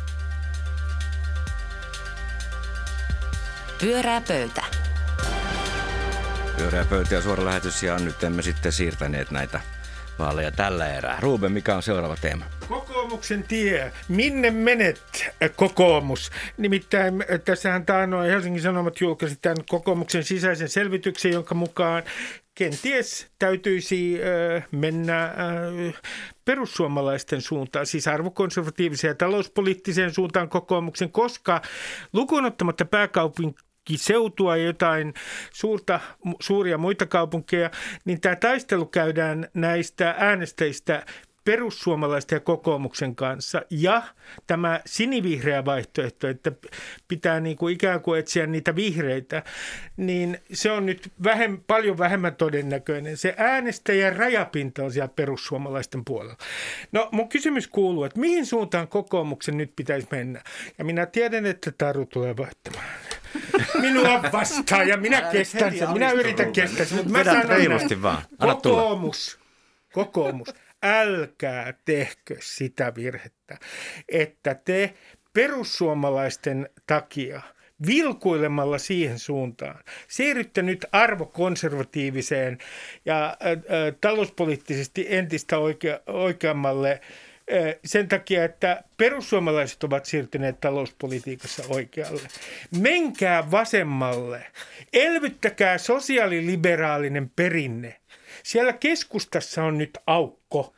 Pyörää 3.81 4.21
pöytä. 4.27 4.63
Pyörää 6.57 6.85
pöytä 6.85 7.15
ja 7.15 7.21
suora 7.21 7.45
lähetys 7.45 7.83
ja 7.83 7.99
nyt 7.99 8.23
emme 8.23 8.41
sitten 8.41 8.71
siirtäneet 8.71 9.31
näitä 9.31 9.74
vaaleja 10.19 10.51
tällä 10.51 10.87
erää. 10.87 11.17
Ruben, 11.21 11.51
mikä 11.51 11.75
on 11.75 11.83
seuraava 11.83 12.15
teema? 12.15 12.45
Kokoomuksen 12.67 13.43
tie. 13.43 13.91
Minne 14.07 14.51
menet, 14.51 15.31
kokoomus? 15.55 16.31
Nimittäin 16.57 17.21
äh, 17.21 17.39
tässähän 17.45 17.85
taannoin 17.85 18.29
Helsingin 18.29 18.61
Sanomat 18.61 19.01
julkaisi 19.01 19.37
tämän 19.41 19.57
kokoomuksen 19.69 20.23
sisäisen 20.23 20.69
selvityksen, 20.69 21.31
jonka 21.31 21.55
mukaan 21.55 22.03
kenties 22.55 23.27
täytyisi 23.39 24.19
äh, 24.55 24.67
mennä 24.71 25.23
äh, 25.23 25.33
perussuomalaisten 26.45 27.41
suuntaan, 27.41 27.85
siis 27.85 28.07
arvokonservatiiviseen 28.07 29.09
ja 29.09 29.15
talouspoliittiseen 29.15 30.13
suuntaan 30.13 30.49
kokoomuksen, 30.49 31.11
koska 31.11 31.61
lukunottamatta 32.13 32.85
pääkaupungin 32.85 33.55
seutua 33.55 33.64
ja 33.89 34.63
jotain 34.65 35.13
suurta, 35.53 35.99
suuria 36.39 36.77
muita 36.77 37.05
kaupunkeja, 37.05 37.71
niin 38.05 38.21
tämä 38.21 38.35
taistelu 38.35 38.85
käydään 38.85 39.49
näistä 39.53 40.15
äänestäjistä 40.17 41.05
perussuomalaisten 41.45 42.35
ja 42.35 42.39
kokoomuksen 42.39 43.15
kanssa 43.15 43.61
ja 43.69 44.03
tämä 44.47 44.81
sinivihreä 44.85 45.65
vaihtoehto, 45.65 46.27
että 46.27 46.51
pitää 47.07 47.39
niin 47.39 47.57
kuin 47.57 47.73
ikään 47.73 48.01
kuin 48.01 48.19
etsiä 48.19 48.47
niitä 48.47 48.75
vihreitä, 48.75 49.43
niin 49.97 50.37
se 50.53 50.71
on 50.71 50.85
nyt 50.85 51.11
vähem, 51.23 51.63
paljon 51.67 51.97
vähemmän 51.97 52.35
todennäköinen. 52.35 53.17
Se 53.17 53.35
äänestäjän 53.37 54.15
rajapinta 54.15 54.83
on 54.83 54.91
siellä 54.91 55.13
perussuomalaisten 55.15 56.05
puolella. 56.05 56.37
No 56.91 57.09
mun 57.11 57.29
kysymys 57.29 57.67
kuuluu, 57.67 58.03
että 58.03 58.19
mihin 58.19 58.45
suuntaan 58.45 58.87
kokoomuksen 58.87 59.57
nyt 59.57 59.73
pitäisi 59.75 60.07
mennä? 60.11 60.41
Ja 60.77 60.85
minä 60.85 61.05
tiedän, 61.05 61.45
että 61.45 61.71
Taru 61.77 62.05
tulee 62.05 62.37
vaihtamaan 62.37 62.84
minua 63.81 64.23
vastaan 64.31 64.87
ja 64.87 64.97
minä 64.97 65.21
kestän 65.21 65.77
sen. 65.77 65.91
Minä 65.91 66.11
yritän 66.11 66.53
kestää 66.53 66.85
sen, 66.85 66.97
mutta 66.97 67.11
mä 67.11 67.23
sanon 67.23 67.45
reilusti 67.45 68.01
vaan. 68.01 68.21
Anna 68.39 68.55
kokoomus, 68.55 69.39
kokoomus, 69.93 70.53
älkää 70.83 71.73
tehkö 71.85 72.35
sitä 72.41 72.95
virhettä, 72.95 73.57
että 74.09 74.55
te 74.55 74.93
perussuomalaisten 75.33 76.69
takia 76.87 77.41
vilkuilemalla 77.87 78.77
siihen 78.77 79.19
suuntaan. 79.19 79.79
Siirrytte 80.07 80.61
nyt 80.61 80.85
arvokonservatiiviseen 80.91 82.57
ja 83.05 83.25
ä, 83.25 83.49
ä, 83.49 83.57
talouspoliittisesti 84.01 85.05
entistä 85.09 85.57
oikea, 85.57 85.99
oikeammalle 86.07 87.01
sen 87.85 88.07
takia, 88.07 88.43
että 88.43 88.83
perussuomalaiset 88.97 89.83
ovat 89.83 90.05
siirtyneet 90.05 90.59
talouspolitiikassa 90.59 91.63
oikealle. 91.69 92.21
Menkää 92.79 93.51
vasemmalle. 93.51 94.47
Elvyttäkää 94.93 95.77
sosiaaliliberaalinen 95.77 97.31
perinne. 97.35 98.01
Siellä 98.43 98.73
keskustassa 98.73 99.63
on 99.63 99.77
nyt 99.77 99.97
aukko. 100.07 100.75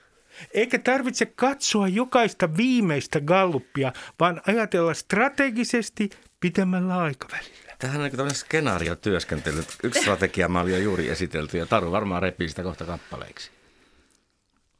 Eikä 0.53 0.79
tarvitse 0.79 1.25
katsoa 1.25 1.87
jokaista 1.87 2.57
viimeistä 2.57 3.21
galluppia, 3.21 3.93
vaan 4.19 4.41
ajatella 4.47 4.93
strategisesti 4.93 6.09
pitemmällä 6.39 6.97
aikavälillä. 6.97 7.75
Tähän 7.79 8.01
on 8.01 8.09
tämmöinen 8.11 8.35
skenaariotyöskentely. 8.35 9.63
Yksi 9.83 10.01
strategia 10.01 10.47
mä 10.47 10.63
jo 10.63 10.77
juuri 10.77 11.09
esitelty 11.09 11.57
ja 11.57 11.65
Taru 11.65 11.91
varmaan 11.91 12.21
repii 12.21 12.49
sitä 12.49 12.63
kohta 12.63 12.85
kappaleiksi. 12.85 13.51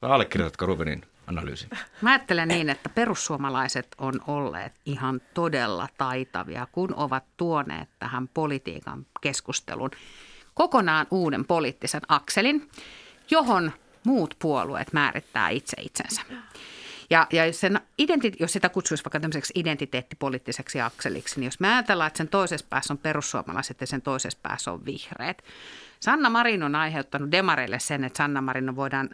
Allekirjoitatko 0.01 0.65
Rubenin 0.65 1.06
analyysin? 1.28 1.70
Mä 2.02 2.10
ajattelen 2.10 2.48
niin, 2.48 2.70
että 2.70 2.90
perussuomalaiset 2.90 3.88
on 3.98 4.14
olleet 4.28 4.74
ihan 4.86 5.22
todella 5.34 5.88
taitavia, 5.98 6.68
kun 6.72 6.94
ovat 6.96 7.24
tuoneet 7.38 7.90
tähän 8.00 8.28
politiikan 8.28 9.06
keskustelun 9.22 9.92
kokonaan 10.54 11.08
uuden 11.12 11.46
poliittisen 11.46 12.02
akselin, 12.08 12.70
johon 13.32 13.72
muut 14.06 14.36
puolueet 14.40 14.94
määrittää 14.94 15.50
itse 15.50 15.82
itsensä. 15.82 16.22
Ja, 17.10 17.28
ja 17.32 17.54
sen 17.54 17.80
identi- 17.98 18.36
jos 18.40 18.54
sitä 18.54 18.70
kutsuisi 18.70 19.04
vaikka 19.04 19.20
tämmöiseksi 19.20 19.54
identiteettipoliittiseksi 19.56 20.82
akseliksi, 20.82 21.40
niin 21.40 21.46
jos 21.46 21.60
me 21.60 21.74
ajatellaan, 21.74 22.08
että 22.08 22.18
sen 22.18 22.28
toisessa 22.28 22.66
päässä 22.70 22.94
on 22.94 22.98
perussuomalaiset 22.98 23.82
ja 23.82 23.88
sen 23.88 24.02
toisessa 24.02 24.40
päässä 24.42 24.72
on 24.72 24.86
vihreät. 24.86 25.42
Sanna 26.00 26.30
Marin 26.30 26.64
on 26.64 26.76
aiheuttanut 26.76 27.32
demareille 27.32 27.80
sen, 27.80 28.04
että 28.04 28.18
Sanna 28.18 28.42
Marin 28.42 28.76
voidaan, 28.76 29.10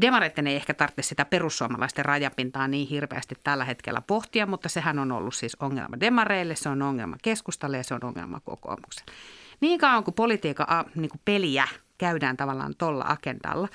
demareiden 0.00 0.46
ei 0.46 0.56
ehkä 0.56 0.74
tarvitse 0.74 1.02
sitä 1.02 1.24
perussuomalaisten 1.24 2.04
rajapintaa 2.04 2.68
niin 2.68 2.88
hirveästi 2.88 3.34
tällä 3.44 3.64
hetkellä 3.64 4.00
pohtia, 4.00 4.46
mutta 4.46 4.68
sehän 4.68 4.98
on 4.98 5.12
ollut 5.12 5.34
siis 5.34 5.56
ongelma 5.60 6.00
demareille, 6.00 6.56
se 6.56 6.68
on 6.68 6.82
ongelma 6.82 7.16
keskustalle 7.22 7.76
ja 7.76 7.84
se 7.84 7.94
on 7.94 8.04
ongelma 8.04 8.40
kokoomukselle. 8.40 9.12
Niin 9.60 9.80
kauan 9.80 10.04
kuin 10.04 10.14
politiikan 10.14 10.66
niin 10.94 11.10
kuin 11.10 11.20
peliä 11.24 11.68
käydään 12.00 12.36
tavallaan 12.36 12.74
tuolla 12.78 13.04
agendalla, 13.08 13.68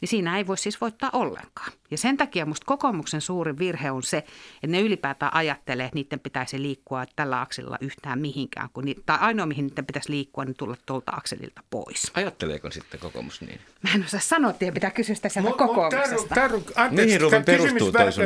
niin 0.00 0.08
siinä 0.08 0.36
ei 0.38 0.46
voi 0.46 0.58
siis 0.58 0.80
voittaa 0.80 1.10
ollenkaan. 1.12 1.72
Ja 1.90 1.98
sen 1.98 2.16
takia 2.16 2.46
musta 2.46 2.64
kokoomuksen 2.66 3.20
suurin 3.20 3.58
virhe 3.58 3.90
on 3.90 4.02
se, 4.02 4.16
että 4.18 4.66
ne 4.66 4.80
ylipäätään 4.80 5.34
ajattelee, 5.34 5.84
että 5.86 5.94
niiden 5.94 6.20
pitäisi 6.20 6.62
liikkua 6.62 7.04
tällä 7.16 7.40
akselilla 7.40 7.78
yhtään 7.80 8.18
mihinkään. 8.18 8.68
Kun 8.72 8.84
ni, 8.84 8.94
tai 9.06 9.18
ainoa, 9.20 9.46
mihin 9.46 9.66
niiden 9.66 9.86
pitäisi 9.86 10.10
liikkua, 10.10 10.44
niin 10.44 10.54
tulla 10.58 10.76
tuolta 10.86 11.12
akselilta 11.16 11.62
pois. 11.70 12.10
Ajatteleeko 12.14 12.70
sitten 12.70 13.00
kokoomus 13.00 13.40
niin? 13.40 13.60
Mä 13.82 13.90
en 13.94 14.04
osaa 14.04 14.20
sanoa, 14.20 14.50
että 14.50 14.72
pitää 14.72 14.90
kysyä 14.90 15.14
sitä 15.14 15.28
sieltä 15.28 15.50
kokoomuksesta. 15.50 16.34
Taru, 16.34 16.62
anteeksi, 16.76 17.04
Mihin 17.06 17.20
Ruben 17.20 17.44
perustuu 17.44 17.92
toi 17.92 18.12
sun 18.12 18.24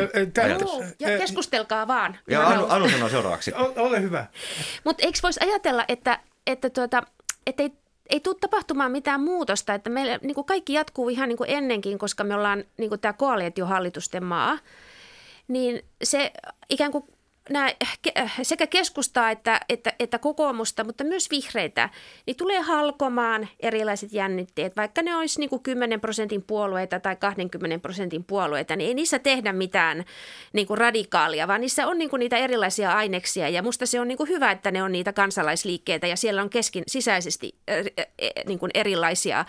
ja 0.99 1.19
keskustelkaa 1.19 1.87
vaan. 1.87 2.19
Ja 2.31 2.49
Anu. 2.49 2.67
Anu 2.69 2.89
sanoo 2.91 3.09
seuraavaksi. 3.09 3.53
O- 3.55 3.73
Ole 3.77 4.03
hyvä. 4.03 4.27
Mutta 4.85 5.07
eikö 5.07 5.19
voisi 5.23 5.41
ajatella, 5.43 5.85
että, 5.89 6.19
että, 6.47 6.71
tuota, 6.71 7.03
että 7.47 7.63
ei, 7.63 7.73
ei 8.09 8.21
tule 8.21 8.37
tapahtumaan 8.41 8.93
mitään 8.93 9.21
muutosta, 9.21 9.75
että 9.75 9.91
meillä 9.91 10.19
niin 10.23 10.35
kuin 10.35 10.45
kaikki 10.45 10.73
jatkuu 10.73 11.09
ihan 11.09 11.29
niin 11.29 11.37
kuin 11.37 11.51
ennenkin, 11.51 11.99
koska 11.99 12.25
me 12.25 12.35
ollaan 12.35 12.65
niin 12.77 12.89
kuin 12.89 13.01
tämä 13.01 13.13
koalitiohallitusten 13.13 14.25
maa, 14.25 14.59
niin 15.49 15.85
se 16.05 16.33
ikään 16.69 16.93
kuin 16.93 17.05
nämä 17.51 17.71
sekä 18.43 18.67
keskustaa 18.67 19.31
että, 19.31 19.61
että, 19.69 19.93
että 19.99 20.19
kokoomusta, 20.19 20.85
mutta 20.85 21.05
myös 21.05 21.31
vihreitä, 21.31 21.89
niin 22.27 22.37
tulee 22.37 22.61
halkomaan 22.61 23.49
erilaiset 23.61 24.13
jännitteet. 24.13 24.77
Vaikka 24.77 25.03
ne 25.03 25.17
olisi 25.17 25.41
niin 25.41 25.51
kuin 25.51 25.63
10 25.63 26.01
prosentin 26.01 26.43
puolueita 26.43 27.01
tai 27.01 27.17
20 27.17 27.79
prosentin 27.79 28.25
puolueita, 28.25 28.77
niin 28.77 28.89
ei 28.89 28.95
niissä 28.95 29.19
tehdä 29.19 29.53
mitään 29.53 30.05
niin 30.53 30.67
kuin 30.67 30.79
radikaalia, 30.79 31.49
vaan 31.49 31.61
niissä 31.61 31.87
on 31.87 31.99
niin 31.99 32.11
kuin 32.11 32.21
niitä 32.21 32.37
erilaisia 32.37 32.93
aineksia. 32.93 33.49
Ja 33.49 33.63
musta 33.63 33.87
se 33.87 34.01
on 34.01 34.09
niin 34.09 34.19
kuin 34.19 34.29
hyvä, 34.29 34.51
että 34.51 34.71
ne 34.71 34.83
on 34.83 34.93
niitä 34.93 35.13
kansalaisliikkeitä 35.13 36.07
ja 36.07 36.17
siellä 36.17 36.43
on 36.43 36.51
keskin 36.51 36.85
sisäisesti 36.87 37.55
äh, 37.71 38.07
niin 38.47 38.59
kuin 38.59 38.71
erilaisia 38.75 39.45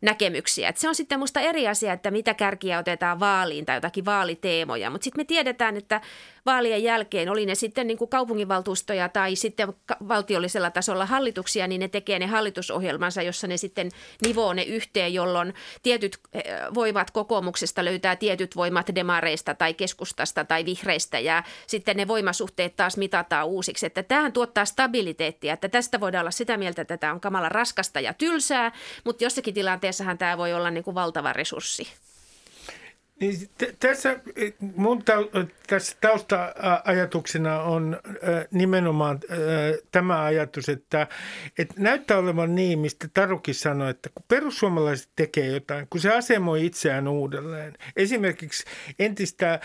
näkemyksiä. 0.00 0.68
Et 0.68 0.76
se 0.76 0.88
on 0.88 0.94
sitten 0.94 1.18
musta 1.18 1.40
eri 1.40 1.68
asia, 1.68 1.92
että 1.92 2.10
mitä 2.10 2.34
kärkiä 2.34 2.78
otetaan 2.78 3.20
vaaliin 3.20 3.66
tai 3.66 3.76
jotakin 3.76 4.04
vaaliteemoja, 4.04 4.90
mutta 4.90 5.04
sitten 5.04 5.20
me 5.20 5.24
tiedetään, 5.24 5.76
että 5.76 6.00
vaalien 6.46 6.82
jälkeen, 6.82 7.28
oli 7.28 7.46
ne 7.46 7.54
sitten 7.54 7.86
niin 7.86 7.98
kuin 7.98 8.10
kaupunginvaltuustoja 8.10 9.08
tai 9.08 9.36
sitten 9.36 9.72
valtiollisella 10.08 10.70
tasolla 10.70 11.06
hallituksia, 11.06 11.66
niin 11.66 11.80
ne 11.80 11.88
tekee 11.88 12.18
ne 12.18 12.26
hallitusohjelmansa, 12.26 13.22
jossa 13.22 13.46
ne 13.46 13.56
sitten 13.56 13.90
nivoo 14.26 14.52
ne 14.52 14.62
yhteen, 14.62 15.14
jolloin 15.14 15.54
tietyt 15.82 16.18
eh, 16.32 16.44
voimat 16.74 17.10
kokoomuksesta 17.10 17.84
löytää 17.84 18.16
tietyt 18.16 18.56
voimat 18.56 18.86
demareista 18.94 19.54
tai 19.54 19.74
keskustasta 19.74 20.44
tai 20.44 20.64
vihreistä 20.64 21.18
ja 21.18 21.42
sitten 21.66 21.96
ne 21.96 22.08
voimasuhteet 22.08 22.76
taas 22.76 22.96
mitataan 22.96 23.46
uusiksi. 23.46 23.86
Että 23.86 24.02
tämähän 24.02 24.32
tuottaa 24.32 24.64
stabiliteettia, 24.64 25.52
että 25.52 25.68
tästä 25.68 26.00
voidaan 26.00 26.22
olla 26.22 26.30
sitä 26.30 26.56
mieltä, 26.56 26.82
että 26.82 26.96
tämä 26.96 27.12
on 27.12 27.20
kamala 27.20 27.48
raskasta 27.48 28.00
ja 28.00 28.14
tylsää, 28.14 28.72
mutta 29.04 29.24
jossakin 29.24 29.54
tilanteessahan 29.90 30.18
tämä 30.18 30.38
voi 30.38 30.52
olla 30.52 30.70
niin 30.70 30.84
kuin 30.84 30.94
valtava 30.94 31.32
resurssi. 31.32 31.88
Niin 33.20 33.48
t- 33.58 33.76
tässä 33.80 34.20
mun 34.76 35.02
tau- 35.02 35.46
tässä 35.66 35.96
tausta-ajatuksena 36.00 37.62
on 37.62 38.00
äh, 38.06 38.46
nimenomaan 38.50 39.20
äh, 39.30 39.38
tämä 39.92 40.24
ajatus, 40.24 40.68
että, 40.68 41.06
että 41.58 41.74
näyttää 41.76 42.18
olevan 42.18 42.54
niin, 42.54 42.78
mistä 42.78 43.08
Tarukin 43.14 43.54
sanoi, 43.54 43.90
että 43.90 44.10
kun 44.14 44.24
perussuomalaiset 44.28 45.08
tekee 45.16 45.46
jotain, 45.46 45.86
kun 45.90 46.00
se 46.00 46.10
asemoi 46.16 46.66
itseään 46.66 47.08
uudelleen, 47.08 47.74
esimerkiksi 47.96 48.64
entistä 48.98 49.60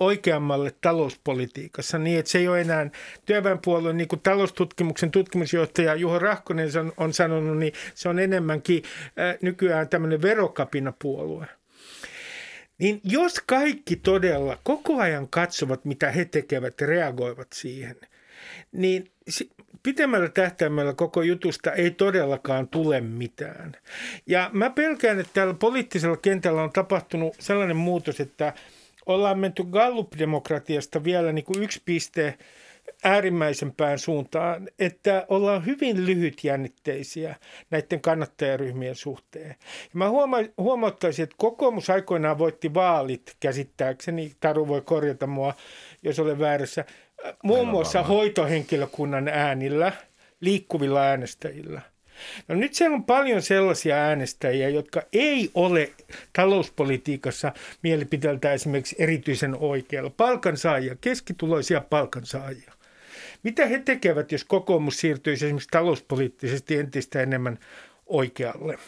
oikeammalle 0.00 0.74
talouspolitiikassa 0.80 1.98
niin, 1.98 2.18
että 2.18 2.30
se 2.30 2.38
ei 2.38 2.48
ole 2.48 2.60
enää 2.60 2.90
työväenpuolueen, 3.26 3.96
niin 3.96 4.08
kuin 4.08 4.20
taloustutkimuksen 4.20 5.10
tutkimusjohtaja 5.10 5.94
Juho 5.94 6.18
Rahkonen 6.18 6.78
on- 6.78 6.92
on 6.96 7.12
sanonut, 7.12 7.58
niin 7.58 7.72
se 7.94 8.08
on 8.08 8.18
enemmänkin 8.18 8.82
äh, 9.06 9.38
nykyään 9.42 9.88
tämmöinen 9.88 10.22
verokapinapuolue. 10.22 11.46
Niin 12.78 13.00
jos 13.04 13.42
kaikki 13.46 13.96
todella 13.96 14.58
koko 14.62 15.00
ajan 15.00 15.28
katsovat, 15.28 15.84
mitä 15.84 16.10
he 16.10 16.24
tekevät 16.24 16.80
ja 16.80 16.86
reagoivat 16.86 17.48
siihen, 17.52 17.96
niin 18.72 19.10
pitemmällä 19.82 20.28
tähtäimellä 20.28 20.92
koko 20.92 21.22
jutusta 21.22 21.72
ei 21.72 21.90
todellakaan 21.90 22.68
tule 22.68 23.00
mitään. 23.00 23.76
Ja 24.26 24.50
mä 24.52 24.70
pelkään, 24.70 25.20
että 25.20 25.32
täällä 25.34 25.54
poliittisella 25.54 26.16
kentällä 26.16 26.62
on 26.62 26.72
tapahtunut 26.72 27.36
sellainen 27.38 27.76
muutos, 27.76 28.20
että 28.20 28.52
ollaan 29.06 29.38
menty 29.38 29.64
Gallup-demokratiasta 29.64 31.04
vielä 31.04 31.32
niin 31.32 31.44
kuin 31.44 31.62
yksi 31.62 31.82
piste 31.84 32.38
äärimmäisempään 33.04 33.98
suuntaan, 33.98 34.68
että 34.78 35.26
ollaan 35.28 35.66
hyvin 35.66 36.06
lyhytjännitteisiä 36.06 37.36
näiden 37.70 38.00
kannattajaryhmien 38.00 38.94
suhteen. 38.94 39.48
Ja 39.82 39.90
mä 39.92 40.08
huoma- 40.08 40.52
huomauttaisin, 40.58 41.22
että 41.22 41.36
kokoomus 41.38 41.90
aikoinaan 41.90 42.38
voitti 42.38 42.74
vaalit 42.74 43.36
käsittääkseni, 43.40 44.32
Taru 44.40 44.68
voi 44.68 44.80
korjata 44.80 45.26
mua, 45.26 45.54
jos 46.02 46.18
olen 46.18 46.38
väärässä, 46.38 46.84
muun 47.42 47.68
muassa 47.68 48.02
hoitohenkilökunnan 48.02 49.28
äänillä, 49.28 49.92
liikkuvilla 50.40 51.00
äänestäjillä. 51.00 51.80
No 52.48 52.54
nyt 52.54 52.74
siellä 52.74 52.94
on 52.94 53.04
paljon 53.04 53.42
sellaisia 53.42 53.96
äänestäjiä, 53.96 54.68
jotka 54.68 55.02
ei 55.12 55.50
ole 55.54 55.92
talouspolitiikassa 56.32 57.52
mielipiteeltä 57.82 58.52
esimerkiksi 58.52 58.96
erityisen 58.98 59.56
oikealla. 59.60 60.10
Palkansaajia, 60.10 60.96
keskituloisia 61.00 61.80
palkansaajia. 61.80 62.72
Mitä 63.42 63.66
he 63.66 63.78
tekevät, 63.78 64.32
jos 64.32 64.44
kokoomus 64.44 65.00
siirtyisi 65.00 65.46
esimerkiksi 65.46 65.68
talouspoliittisesti 65.70 66.76
entistä 66.76 67.22
enemmän 67.22 67.58
oikealle? 68.06 68.78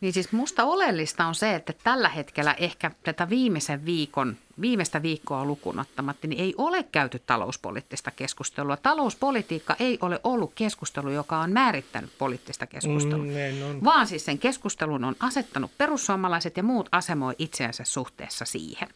Niin 0.00 0.12
siis 0.12 0.32
musta 0.32 0.64
oleellista 0.64 1.26
on 1.26 1.34
se, 1.34 1.54
että 1.54 1.72
tällä 1.84 2.08
hetkellä 2.08 2.54
ehkä 2.54 2.90
tätä 3.02 3.28
viimeisen 3.28 3.84
viikon, 3.84 4.36
viimeistä 4.60 5.02
viikkoa 5.02 5.44
lukuun 5.44 5.78
ottamatta, 5.78 6.26
niin 6.26 6.40
ei 6.40 6.54
ole 6.58 6.82
käyty 6.82 7.18
talouspoliittista 7.18 8.10
keskustelua. 8.10 8.76
Talouspolitiikka 8.76 9.76
ei 9.80 9.98
ole 10.00 10.20
ollut 10.24 10.52
keskustelu, 10.54 11.10
joka 11.10 11.38
on 11.38 11.52
määrittänyt 11.52 12.10
poliittista 12.18 12.66
keskustelua. 12.66 13.24
Mm. 13.24 13.84
Vaan 13.84 14.06
siis 14.06 14.24
sen 14.24 14.38
keskustelun 14.38 15.04
on 15.04 15.16
asettanut 15.20 15.70
perussuomalaiset 15.78 16.56
ja 16.56 16.62
muut 16.62 16.88
asemoi 16.92 17.34
itseänsä 17.38 17.84
suhteessa 17.84 18.44
siihen. 18.44 18.88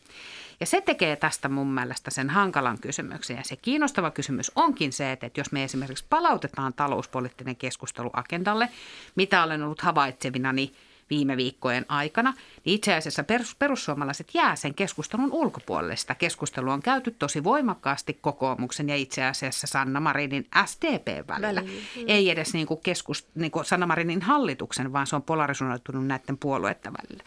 Ja 0.61 0.67
se 0.67 0.81
tekee 0.81 1.17
tästä 1.17 1.49
mun 1.49 1.75
mielestä 1.75 2.11
sen 2.11 2.31
hankalan 2.31 2.79
kysymyksen. 2.79 3.37
Ja 3.37 3.43
se 3.45 3.57
kiinnostava 3.57 4.11
kysymys 4.11 4.53
onkin 4.55 4.93
se, 4.93 5.13
että 5.13 5.41
jos 5.41 5.53
me 5.53 5.65
esimerkiksi 5.65 6.05
palautetaan 6.11 6.73
talouspoliittinen 6.73 7.57
keskustelu 7.57 8.11
agendalle, 8.13 8.69
mitä 9.15 9.45
olen 9.45 9.63
ollut 9.63 9.81
havaitsevinani 9.81 10.73
viime 11.13 11.37
viikkojen 11.37 11.87
aikana, 11.89 12.35
niin 12.65 12.75
itse 12.75 12.95
asiassa 12.95 13.25
perus, 13.25 13.55
perussuomalaiset 13.55 14.29
jää 14.35 14.57
sen 14.57 14.75
keskustelun 14.75 15.33
ulkopuolelle. 15.33 15.97
Sitä 15.97 16.15
keskustelua 16.15 16.73
on 16.73 16.83
käyty 16.83 17.11
tosi 17.11 17.45
voimakkaasti 17.45 18.19
kokoomuksen 18.21 18.89
ja 18.89 18.97
itse 18.97 19.25
asiassa 19.25 19.67
Sanna 19.67 20.01
Marinin 20.01 20.47
SDP 20.67 21.29
välillä. 21.29 21.63
Ei 22.07 22.31
edes 22.31 22.55
niin 22.55 22.67
kuin 22.67 22.81
keskus, 22.83 23.27
niin 23.35 23.51
kuin 23.51 23.65
Sanna 23.65 23.87
Marinin 23.87 24.23
hallituksen, 24.23 24.93
vaan 24.93 25.07
se 25.07 25.17
on 25.17 25.23
polarisoitunut 25.23 26.07
näiden 26.07 26.39
puolueiden 26.39 26.93
välillä. 26.93 27.25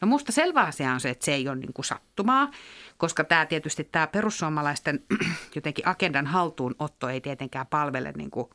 No 0.00 0.08
musta 0.08 0.32
selvä 0.32 0.62
asia 0.62 0.92
on 0.92 1.00
se, 1.00 1.10
että 1.10 1.24
se 1.24 1.34
ei 1.34 1.48
ole 1.48 1.56
niin 1.56 1.72
kuin 1.72 1.84
sattumaa, 1.84 2.50
koska 2.96 3.24
tämä 3.24 3.46
tietysti 3.46 3.84
tämä 3.84 4.06
perussuomalaisten 4.06 5.04
jotenkin 5.54 5.88
agendan 5.88 6.26
haltuunotto 6.26 7.08
ei 7.08 7.20
tietenkään 7.20 7.66
palvele 7.66 8.12
niin 8.16 8.30
kuin, 8.30 8.50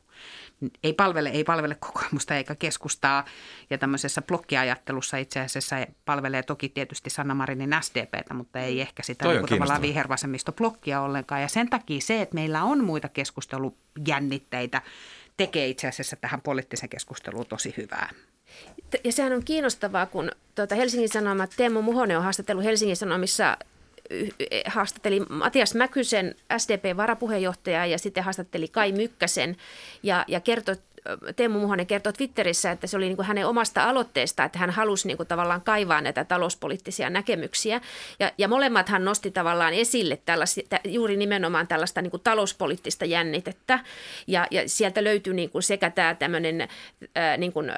ei 0.82 0.92
palvele, 0.92 1.28
ei 1.28 1.44
palvele 1.44 1.74
kokoomusta 1.74 2.36
eikä 2.36 2.54
keskustaa. 2.54 3.24
Ja 3.70 3.78
tämmöisessä 3.78 4.22
blokkiajattelussa 4.22 5.16
itse 5.16 5.40
asiassa 5.40 5.76
palvelee 6.04 6.42
toki 6.42 6.68
tietysti 6.68 7.10
Sanna 7.10 7.34
Marinin 7.34 7.76
SDPtä, 7.80 8.34
mutta 8.34 8.58
ei 8.58 8.80
ehkä 8.80 9.02
sitä 9.02 9.24
niin 9.24 9.34
tavallaan 9.34 9.48
kiinnostavaa. 9.48 9.82
vihervasemmistoblokkia 9.82 11.00
ollenkaan. 11.00 11.42
Ja 11.42 11.48
sen 11.48 11.70
takia 11.70 12.00
se, 12.00 12.22
että 12.22 12.34
meillä 12.34 12.62
on 12.62 12.84
muita 12.84 13.08
keskustelujännitteitä, 13.08 14.82
tekee 15.36 15.68
itse 15.68 15.88
asiassa 15.88 16.16
tähän 16.16 16.40
poliittiseen 16.40 16.90
keskusteluun 16.90 17.46
tosi 17.46 17.74
hyvää. 17.76 18.10
Ja 19.04 19.12
sehän 19.12 19.32
on 19.32 19.44
kiinnostavaa, 19.44 20.06
kun 20.06 20.30
tuota 20.54 20.74
Helsingin 20.74 21.08
Sanomat, 21.08 21.50
Teemu 21.56 21.82
Muhonen 21.82 22.16
on 22.16 22.24
haastatellut 22.24 22.64
Helsingin 22.64 22.96
Sanomissa 22.96 23.56
y- 24.10 24.28
haastatteli 24.66 25.20
Matias 25.20 25.74
Mäkysen, 25.74 26.34
SDP-varapuheenjohtaja, 26.58 27.86
ja 27.86 27.98
sitten 27.98 28.24
haastatteli 28.24 28.68
Kai 28.68 28.92
Mykkäsen, 28.92 29.56
ja, 30.02 30.24
ja 30.28 30.40
kertoi, 30.40 30.76
Teemu 31.36 31.60
Muhonen 31.60 31.86
kertoi 31.86 32.12
Twitterissä, 32.12 32.70
että 32.70 32.86
se 32.86 32.96
oli 32.96 33.06
niin 33.06 33.16
kuin 33.16 33.26
hänen 33.26 33.46
omasta 33.46 33.84
aloitteesta, 33.84 34.44
että 34.44 34.58
hän 34.58 34.70
halusi 34.70 35.08
niin 35.08 35.16
kuin 35.16 35.26
tavallaan 35.26 35.62
kaivaa 35.62 36.00
näitä 36.00 36.24
talouspoliittisia 36.24 37.10
näkemyksiä. 37.10 37.80
Ja, 38.20 38.32
ja 38.38 38.48
molemmathan 38.48 39.04
nosti 39.04 39.30
tavallaan 39.30 39.74
esille 39.74 40.18
tällaista, 40.24 40.60
juuri 40.84 41.16
nimenomaan 41.16 41.66
tällaista 41.66 42.02
niin 42.02 42.10
kuin 42.10 42.22
talouspoliittista 42.22 43.04
jännitettä. 43.04 43.78
Ja, 44.26 44.46
ja 44.50 44.68
sieltä 44.68 45.04
löytyy 45.04 45.34
niin 45.34 45.50
kuin 45.50 45.62
sekä 45.62 45.90
tämä 45.90 46.14
tämmöinen 46.14 46.68
niin 47.38 47.52
kuin, 47.52 47.72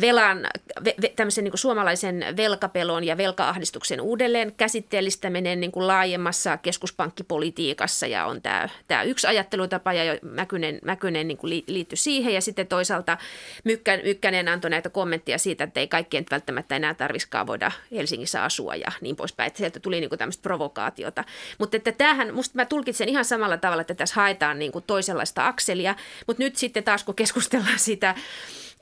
velan, 0.00 0.46
ve, 0.84 0.94
ve, 1.02 1.12
tämmöisen 1.16 1.44
niin 1.44 1.52
kuin 1.52 1.60
suomalaisen 1.60 2.24
velkapelon 2.36 3.04
ja 3.04 3.16
velkaahdistuksen 3.16 4.00
uudelleen 4.00 4.52
käsitteellistäminen 4.56 5.60
niin 5.60 5.72
kuin 5.72 5.86
laajemmassa 5.86 6.56
keskuspankkipolitiikassa. 6.56 8.06
Ja 8.06 8.26
on 8.26 8.42
tämä, 8.42 8.68
tämä 8.88 9.02
yksi 9.02 9.26
ajattelutapa, 9.26 9.92
ja 9.92 10.18
Mäkynen, 10.22 10.78
Mäkynen 10.84 11.28
niin 11.28 11.38
kuin 11.38 11.50
li- 11.50 11.64
liittyi 11.66 11.96
siihen. 11.96 12.29
Siihen 12.30 12.36
ja 12.36 12.40
sitten 12.40 12.66
toisaalta 12.66 13.18
Mykkän, 13.64 14.00
Mykkänen 14.04 14.48
antoi 14.48 14.70
näitä 14.70 14.90
kommentteja 14.90 15.38
siitä, 15.38 15.64
että 15.64 15.80
ei 15.80 15.88
kaikkien 15.88 16.24
välttämättä 16.30 16.76
enää 16.76 16.94
tarviskaan 16.94 17.46
voida 17.46 17.72
Helsingissä 17.92 18.44
asua 18.44 18.74
ja 18.76 18.92
niin 19.00 19.16
poispäin. 19.16 19.46
Että 19.46 19.58
sieltä 19.58 19.80
tuli 19.80 20.00
niin 20.00 20.08
kuin 20.08 20.18
tämmöistä 20.18 20.42
provokaatiota. 20.42 21.24
Mutta 21.58 21.76
että 21.76 21.92
tämähän, 21.92 22.34
musta 22.34 22.56
mä 22.56 22.64
tulkitsen 22.64 23.08
ihan 23.08 23.24
samalla 23.24 23.56
tavalla, 23.56 23.80
että 23.80 23.94
tässä 23.94 24.14
haetaan 24.14 24.58
niin 24.58 24.72
kuin 24.72 24.84
toisenlaista 24.86 25.46
akselia, 25.46 25.94
mutta 26.26 26.42
nyt 26.42 26.56
sitten 26.56 26.84
taas 26.84 27.04
kun 27.04 27.14
keskustellaan 27.14 27.78
sitä 27.78 28.14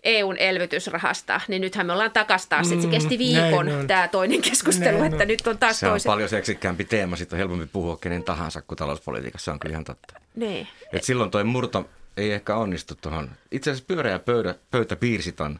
EUn 0.04 0.36
elvytysrahasta, 0.36 1.40
niin 1.48 1.60
nythän 1.62 1.86
me 1.86 1.92
ollaan 1.92 2.10
takaisin 2.12 2.48
taas, 2.48 2.72
että 2.72 2.82
se 2.84 2.88
kesti 2.90 3.14
Mm, 3.14 3.18
viikon 3.18 3.66
näin 3.66 3.78
on. 3.78 3.86
tämä 3.86 4.08
toinen 4.08 4.42
keskustelu, 4.42 4.98
Näin 4.98 5.12
että 5.12 5.24
on. 5.24 5.28
nyt 5.28 5.46
on 5.46 5.58
taas 5.58 5.80
Se 5.80 5.86
on 5.86 5.92
toisen. 5.92 6.10
paljon 6.10 6.28
seksikkäämpi 6.28 6.84
teema, 6.84 7.16
siitä 7.16 7.36
on 7.36 7.38
helpompi 7.38 7.66
puhua 7.72 7.96
kenen 7.96 8.24
tahansa 8.24 8.62
kuin 8.62 8.78
talouspolitiikassa, 8.78 9.44
se 9.44 9.50
on 9.50 9.58
kyllä 9.58 9.72
ihan 9.72 9.84
totta. 9.84 10.14
Niin. 10.34 10.68
Et 10.92 11.04
silloin 11.04 11.30
toi 11.30 11.44
murto 11.44 11.88
ei 12.18 12.32
ehkä 12.32 12.56
onnistu 12.56 12.94
tuohon. 12.94 13.30
Itse 13.50 13.70
asiassa 13.70 13.94
pyöreä 13.94 14.18
pöydä, 14.18 14.54
pöytä 14.70 14.96
piirsi 14.96 15.32
ton, 15.32 15.58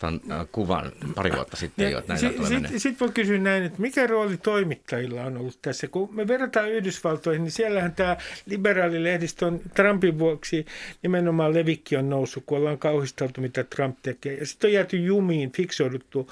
ton 0.00 0.20
äh, 0.30 0.46
kuvan 0.52 0.92
pari 1.14 1.32
vuotta 1.32 1.56
sitten 1.56 1.90
jo, 1.92 2.00
Sitten 2.00 2.46
sit, 2.46 2.62
menee. 2.62 2.78
sit 2.78 3.00
voi 3.00 3.10
kysyä 3.10 3.38
näin, 3.38 3.62
että 3.62 3.80
mikä 3.80 4.06
rooli 4.06 4.36
toimittajilla 4.36 5.22
on 5.22 5.36
ollut 5.36 5.58
tässä? 5.62 5.88
Kun 5.88 6.14
me 6.14 6.28
verrataan 6.28 6.70
Yhdysvaltoihin, 6.72 7.42
niin 7.44 7.52
siellähän 7.52 7.94
tämä 7.94 8.16
liberaalilehdistö 8.46 9.46
on 9.46 9.60
Trumpin 9.74 10.18
vuoksi 10.18 10.66
nimenomaan 11.02 11.54
levikki 11.54 11.96
on 11.96 12.10
noussut, 12.10 12.42
kun 12.46 12.58
ollaan 12.58 12.78
kauhisteltu, 12.78 13.40
mitä 13.40 13.64
Trump 13.64 13.98
tekee. 14.02 14.34
Ja 14.34 14.46
sitten 14.46 14.68
on 14.68 14.72
jääty 14.72 14.96
jumiin, 14.96 15.52
fiksoiduttu 15.52 16.30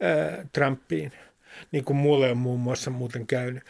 ää, 0.00 0.44
Trumpiin 0.52 1.12
niin 1.72 1.84
kuin 1.84 1.96
mulle 1.96 2.30
on 2.30 2.36
muun 2.36 2.60
muassa 2.60 2.90
muuten 2.90 3.26
käynyt. 3.26 3.62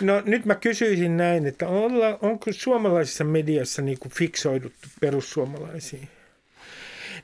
No 0.00 0.22
nyt 0.24 0.44
mä 0.44 0.54
kysyisin 0.54 1.16
näin, 1.16 1.46
että 1.46 1.68
olla, 1.68 2.18
onko 2.22 2.52
suomalaisessa 2.52 3.24
mediassa 3.24 3.82
niin 3.82 3.98
kuin 3.98 4.12
fiksoiduttu 4.12 4.88
perussuomalaisiin? 5.00 6.08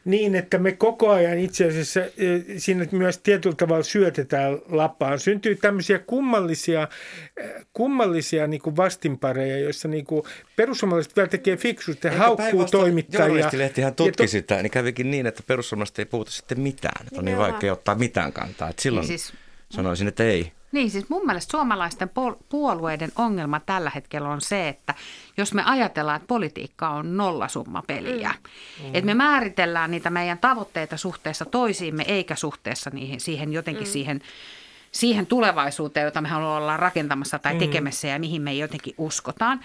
Niin, 0.05 0.35
että 0.35 0.59
me 0.59 0.73
koko 0.73 1.11
ajan 1.11 1.39
itse 1.39 1.67
asiassa 1.69 2.01
eh, 2.01 2.11
siinä 2.57 2.87
myös 2.93 3.19
tietyllä 3.19 3.57
tavalla 3.57 3.83
syötetään 3.83 4.59
lapaan. 4.69 5.19
Syntyy 5.19 5.57
tämmöisiä 5.57 5.99
kummallisia, 5.99 6.89
eh, 7.37 7.51
kummallisia 7.73 8.47
niin 8.47 8.63
kuin 8.63 8.77
vastinpareja, 8.77 9.59
joissa 9.59 9.89
niin 9.89 10.05
kuin 10.05 10.23
perussuomalaiset 10.57 11.17
vielä 11.17 11.29
tekee 11.29 11.57
fiksusti, 11.57 12.09
Eikö 12.09 12.19
haukkuu 12.21 12.65
toimittajia. 12.65 13.27
Journalistilehtihän 13.27 13.95
tutki 13.95 14.23
Ja 14.23 14.27
to- 14.27 14.31
sitä, 14.31 14.63
niin 14.63 14.71
kävikin 14.71 15.11
niin, 15.11 15.27
että 15.27 15.43
perussuomalaiset 15.47 15.99
ei 15.99 16.05
puhuta 16.05 16.31
sitten 16.31 16.61
mitään. 16.61 17.07
Että 17.07 17.19
on 17.21 17.25
niin 17.25 17.39
vaikea 17.39 17.73
ottaa 17.73 17.95
mitään 17.95 18.33
kantaa. 18.33 18.69
Että 18.71 18.83
silloin 18.83 19.09
Niin 19.09 19.19
siis- 19.19 19.42
sanoisin, 19.73 20.09
että 20.09 20.25
ei. 20.25 20.53
Niin 20.73 20.91
siis 20.91 21.09
mun 21.09 21.27
mielestä 21.27 21.51
suomalaisten 21.51 22.11
puolueiden 22.49 23.13
ongelma 23.17 23.61
tällä 23.61 23.91
hetkellä 23.95 24.29
on 24.29 24.41
se, 24.41 24.69
että 24.69 24.95
jos 25.37 25.55
me 25.55 25.63
ajatellaan, 25.65 26.17
että 26.17 26.27
politiikka 26.27 26.89
on 26.89 27.17
nollasummapeliä, 27.17 28.35
mm. 28.83 28.87
että 28.87 29.07
me 29.07 29.15
määritellään 29.15 29.91
niitä 29.91 30.11
meidän 30.11 30.39
tavoitteita 30.39 30.97
suhteessa 30.97 31.45
toisiimme 31.45 32.05
eikä 32.09 32.35
suhteessa 32.35 32.91
niihin, 32.91 33.21
siihen 33.21 33.53
jotenkin 33.53 33.87
mm. 33.87 33.93
siihen 33.93 34.21
siihen 34.93 35.27
tulevaisuuteen, 35.27 36.05
jota 36.05 36.21
me 36.21 36.37
ollaan 36.37 36.79
rakentamassa 36.79 37.39
tai 37.39 37.57
tekemässä 37.57 38.09
ja 38.09 38.19
mihin 38.19 38.43
me 38.43 38.55
jotenkin 38.55 38.95
uskotaan. 38.99 39.61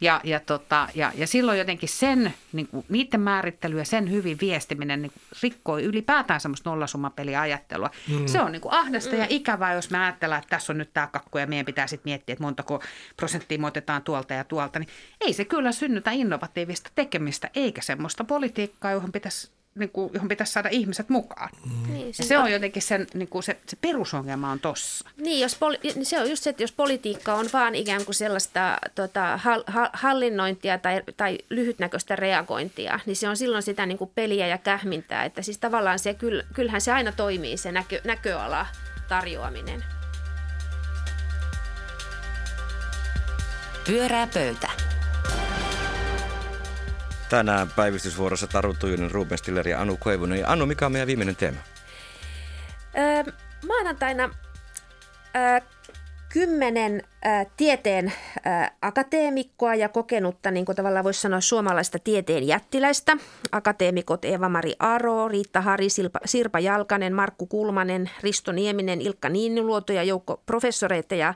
Ja, 0.00 0.20
ja, 0.24 0.40
tota, 0.40 0.88
ja, 0.94 1.12
ja 1.14 1.26
silloin 1.26 1.58
jotenkin 1.58 1.88
sen, 1.88 2.34
niin 2.52 2.68
kuin, 2.68 2.86
niiden 2.88 3.20
määrittely 3.20 3.78
ja 3.78 3.84
sen 3.84 4.10
hyvin 4.10 4.38
viestiminen 4.40 5.02
niin 5.02 5.12
kuin, 5.12 5.22
rikkoi 5.42 5.82
ylipäätään 5.82 6.40
semmoista 6.40 6.70
nollasummapeliajattelua. 6.70 7.90
Mm. 8.08 8.26
Se 8.26 8.40
on 8.40 8.52
niin 8.52 8.62
kuin 8.62 8.74
ahdasta 8.74 9.12
mm. 9.12 9.18
ja 9.18 9.26
ikävää, 9.28 9.74
jos 9.74 9.90
me 9.90 9.98
ajatellaan, 9.98 10.38
että 10.38 10.56
tässä 10.56 10.72
on 10.72 10.78
nyt 10.78 10.90
tämä 10.94 11.06
kakku 11.06 11.38
ja 11.38 11.46
meidän 11.46 11.66
pitää 11.66 11.86
sitten 11.86 12.10
miettiä, 12.10 12.32
että 12.32 12.44
montako 12.44 12.82
prosenttia 13.16 13.58
me 13.58 13.66
otetaan 13.66 14.02
tuolta 14.02 14.34
ja 14.34 14.44
tuolta. 14.44 14.78
Niin 14.78 14.88
ei 15.20 15.32
se 15.32 15.44
kyllä 15.44 15.72
synnytä 15.72 16.10
innovatiivista 16.10 16.90
tekemistä 16.94 17.50
eikä 17.54 17.82
semmoista 17.82 18.24
politiikkaa, 18.24 18.92
johon 18.92 19.12
pitäisi 19.12 19.50
niin 19.74 19.90
kuin, 19.90 20.10
johon 20.14 20.28
pitäisi 20.28 20.52
saada 20.52 20.68
ihmiset 20.72 21.08
mukaan. 21.08 21.48
Niin, 21.88 22.14
Ja 22.18 22.24
se 22.24 22.38
on 22.38 22.52
jotenkin 22.52 22.82
sen, 22.82 23.06
niin 23.14 23.28
kuin 23.28 23.42
se, 23.42 23.56
se 23.66 23.76
perusongelma 23.80 24.50
on 24.50 24.60
tossa. 24.60 25.08
Niin, 25.16 25.40
jos 25.40 25.54
poli- 25.54 25.94
niin 25.94 26.06
se 26.06 26.20
on 26.20 26.30
just 26.30 26.42
se, 26.42 26.50
että 26.50 26.62
jos 26.62 26.72
politiikka 26.72 27.34
on 27.34 27.48
vaan 27.52 27.74
ikään 27.74 28.04
kuin 28.04 28.14
sellaista 28.14 28.78
tota, 28.94 29.36
hal- 29.36 29.64
hal- 29.66 29.90
hallinnointia 29.92 30.78
tai, 30.78 31.02
tai 31.16 31.38
lyhytnäköistä 31.50 32.16
reagointia, 32.16 33.00
niin 33.06 33.16
se 33.16 33.28
on 33.28 33.36
silloin 33.36 33.62
sitä 33.62 33.86
niin 33.86 33.98
kuin 33.98 34.10
peliä 34.14 34.46
ja 34.46 34.58
kähmintää. 34.58 35.24
Että 35.24 35.42
siis 35.42 35.58
tavallaan 35.58 35.98
se, 35.98 36.14
kyll, 36.14 36.42
kyllähän 36.54 36.80
se 36.80 36.92
aina 36.92 37.12
toimii, 37.12 37.56
se 37.56 37.72
näkö, 37.72 38.00
näköala 38.04 38.66
tarjoaminen. 39.08 39.84
Pyörää 43.86 44.26
pöytä. 44.34 44.91
Tänään 47.32 47.70
päivystysvuorossa 47.76 48.46
Taru 48.46 48.74
Tujunen, 48.74 49.10
Ruben 49.10 49.38
Stiller 49.38 49.68
ja 49.68 49.80
Anu 49.80 49.96
Koivunen. 49.96 50.38
Ja 50.38 50.48
Anu, 50.52 50.66
mikä 50.66 50.86
on 50.86 50.92
meidän 50.92 51.06
viimeinen 51.06 51.36
teema? 51.36 51.58
Öö, 52.98 53.32
maanantaina 53.66 54.30
öö, 55.36 55.60
kymmenen 56.32 57.02
öö, 57.26 57.32
tieteen 57.56 58.12
öö, 58.46 58.52
akateemikkoa 58.82 59.74
ja 59.74 59.88
kokenutta, 59.88 60.50
niin 60.50 60.64
kuin 60.64 60.76
tavallaan 60.76 61.04
voisi 61.04 61.20
sanoa 61.20 61.40
suomalaista 61.40 61.98
tieteen 61.98 62.46
jättiläistä. 62.46 63.16
Akateemikot 63.52 64.24
Eva-Mari 64.24 64.74
Aro, 64.78 65.28
Riitta 65.28 65.60
Hari, 65.60 65.88
Silpa, 65.88 66.20
Sirpa 66.24 66.60
Jalkanen, 66.60 67.14
Markku 67.14 67.46
Kulmanen, 67.46 68.10
Risto 68.22 68.52
Nieminen, 68.52 69.00
Ilkka 69.00 69.28
Niiniluoto 69.28 69.92
ja 69.92 70.02
joukko 70.02 70.42
professoreita 70.46 71.14
ja 71.14 71.34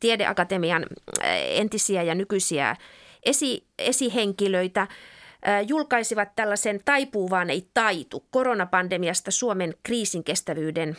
tiedeakatemian 0.00 0.86
öö, 1.24 1.30
entisiä 1.34 2.02
ja 2.02 2.14
nykyisiä 2.14 2.76
esi, 3.22 3.64
esihenkilöitä 3.78 4.86
julkaisivat 5.66 6.28
tällaisen 6.36 6.80
Taipuu 6.84 7.30
vaan 7.30 7.50
ei 7.50 7.68
taitu 7.74 8.26
koronapandemiasta 8.30 9.30
Suomen 9.30 9.74
kriisinkestävyyden 9.82 10.96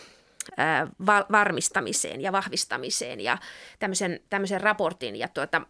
varmistamiseen 1.32 2.21
ja 2.21 2.32
vahvistamiseen 2.32 3.19
ja 3.21 3.38
tämmöisen, 3.80 4.19
tämmöisen 4.30 4.62
raportin. 4.62 5.15
Ja 5.15 5.28
tuota, 5.28 5.62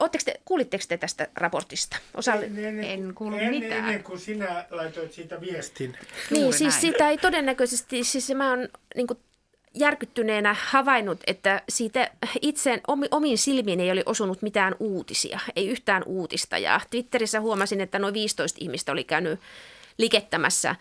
ootteko 0.00 0.22
te, 0.24 0.40
kuulitteko 0.44 0.84
te 0.88 0.96
tästä 0.96 1.28
raportista? 1.34 1.96
Osalle... 2.14 2.50
En 2.82 3.14
kuullut 3.14 3.40
ennen, 3.40 3.60
mitään. 3.60 3.84
Ennen 3.84 4.02
kuin 4.02 4.18
sinä 4.18 4.64
laitoit 4.70 5.12
siitä 5.12 5.40
viestin. 5.40 5.98
Niin, 6.30 6.42
Juuri 6.42 6.58
siis 6.58 6.74
näin. 6.74 6.80
siitä 6.80 7.08
ei 7.08 7.18
todennäköisesti, 7.18 8.04
siis 8.04 8.34
mä 8.34 8.50
oon 8.50 8.68
niin 8.96 9.06
kuin 9.06 9.18
järkyttyneenä 9.76 10.56
havainnut, 10.68 11.20
että 11.26 11.62
siitä 11.68 12.10
itse 12.42 12.80
omi- 12.88 13.08
omiin 13.10 13.38
silmiin 13.38 13.80
ei 13.80 13.90
ole 13.90 14.02
osunut 14.06 14.42
mitään 14.42 14.74
uutisia, 14.78 15.40
ei 15.56 15.68
yhtään 15.68 16.02
uutista. 16.06 16.58
Ja 16.58 16.80
Twitterissä 16.90 17.40
huomasin, 17.40 17.80
että 17.80 17.98
noin 17.98 18.14
15 18.14 18.58
ihmistä 18.60 18.92
oli 18.92 19.04
käynyt 19.04 19.40
likettämässä 19.98 20.76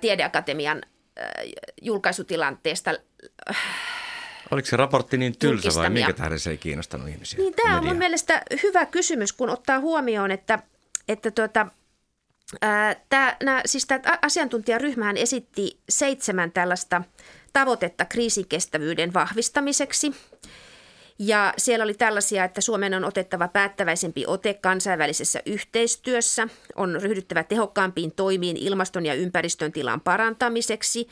Tiedeakatemian 0.00 0.82
julkaisutilanteesta. 1.82 2.94
Oliko 4.50 4.66
se 4.66 4.76
raportti 4.76 5.16
niin 5.16 5.38
tylsä 5.38 5.80
vai 5.80 5.90
minkä 5.90 6.12
tähden 6.12 6.40
se 6.40 6.50
ei 6.50 6.58
kiinnostanut 6.58 7.08
ihmisiä? 7.08 7.38
Niin 7.38 7.54
tämä 7.54 7.78
on 7.78 7.86
mun 7.86 7.96
mielestä 7.96 8.42
hyvä 8.62 8.86
kysymys, 8.86 9.32
kun 9.32 9.50
ottaa 9.50 9.80
huomioon, 9.80 10.30
että, 10.30 10.58
että 11.08 11.30
tuota, 11.30 11.66
ää, 12.62 12.96
tää, 13.08 13.36
nää, 13.42 13.62
siis 13.66 13.86
tämä 13.86 14.00
asiantuntijaryhmähän 14.22 15.16
esitti 15.16 15.78
seitsemän 15.88 16.52
tällaista 16.52 17.02
tavoitetta 17.54 18.04
kriisinkestävyyden 18.04 19.14
vahvistamiseksi. 19.14 20.12
Ja 21.18 21.54
siellä 21.58 21.82
oli 21.82 21.94
tällaisia, 21.94 22.44
että 22.44 22.60
Suomen 22.60 22.94
on 22.94 23.04
otettava 23.04 23.48
päättäväisempi 23.48 24.24
ote 24.26 24.54
kansainvälisessä 24.54 25.40
yhteistyössä, 25.46 26.48
on 26.76 26.98
ryhdyttävä 27.02 27.42
tehokkaampiin 27.42 28.12
toimiin 28.12 28.56
ilmaston 28.56 29.06
ja 29.06 29.14
ympäristön 29.14 29.72
tilan 29.72 30.00
parantamiseksi, 30.00 31.08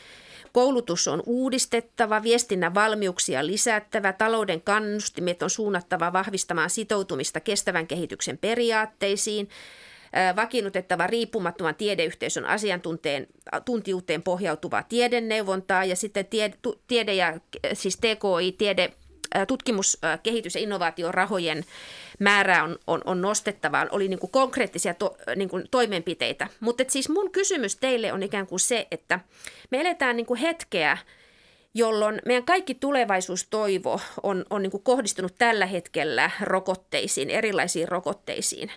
koulutus 0.52 1.08
on 1.08 1.22
uudistettava, 1.26 2.22
viestinnän 2.22 2.74
valmiuksia 2.74 3.46
lisättävä, 3.46 4.12
talouden 4.12 4.60
kannustimet 4.60 5.42
on 5.42 5.50
suunnattava 5.50 6.12
vahvistamaan 6.12 6.70
sitoutumista 6.70 7.40
kestävän 7.40 7.86
kehityksen 7.86 8.38
periaatteisiin, 8.38 9.48
vakiinnutettava 10.36 11.06
riippumattoman 11.06 11.74
tiedeyhteisön 11.74 12.44
asiantuntijuuteen 12.44 14.22
pohjautuvaa 14.22 14.82
tiedeneuvontaa 14.82 15.84
ja 15.84 15.96
sitten 15.96 16.26
tiede, 16.26 16.54
tiede 16.86 17.14
ja 17.14 17.40
siis 17.72 17.96
TKI, 17.96 18.52
tiede, 18.58 18.92
tutkimus, 19.48 19.98
kehitys- 20.22 20.54
ja 20.54 20.60
innovaatiorahojen 20.60 21.64
määrää 22.18 22.64
on, 22.64 22.78
on, 22.86 23.00
on 23.04 23.20
nostettava. 23.20 23.86
Oli 23.90 24.08
niin 24.08 24.18
kuin 24.18 24.30
konkreettisia 24.30 24.94
to, 24.94 25.16
niin 25.36 25.48
kuin 25.48 25.64
toimenpiteitä. 25.70 26.48
Mutta 26.60 26.84
siis 26.88 27.08
mun 27.08 27.30
kysymys 27.30 27.76
teille 27.76 28.12
on 28.12 28.22
ikään 28.22 28.46
kuin 28.46 28.60
se, 28.60 28.86
että 28.90 29.20
me 29.70 29.80
eletään 29.80 30.16
niin 30.16 30.26
kuin 30.26 30.40
hetkeä, 30.40 30.98
jolloin 31.74 32.20
meidän 32.26 32.44
kaikki 32.44 32.74
tulevaisuustoivo 32.74 34.00
on, 34.22 34.44
on 34.50 34.62
niin 34.62 34.70
kuin 34.70 34.82
kohdistunut 34.82 35.34
tällä 35.38 35.66
hetkellä 35.66 36.30
rokotteisiin, 36.40 37.30
erilaisiin 37.30 37.88
rokotteisiin. 37.88 38.70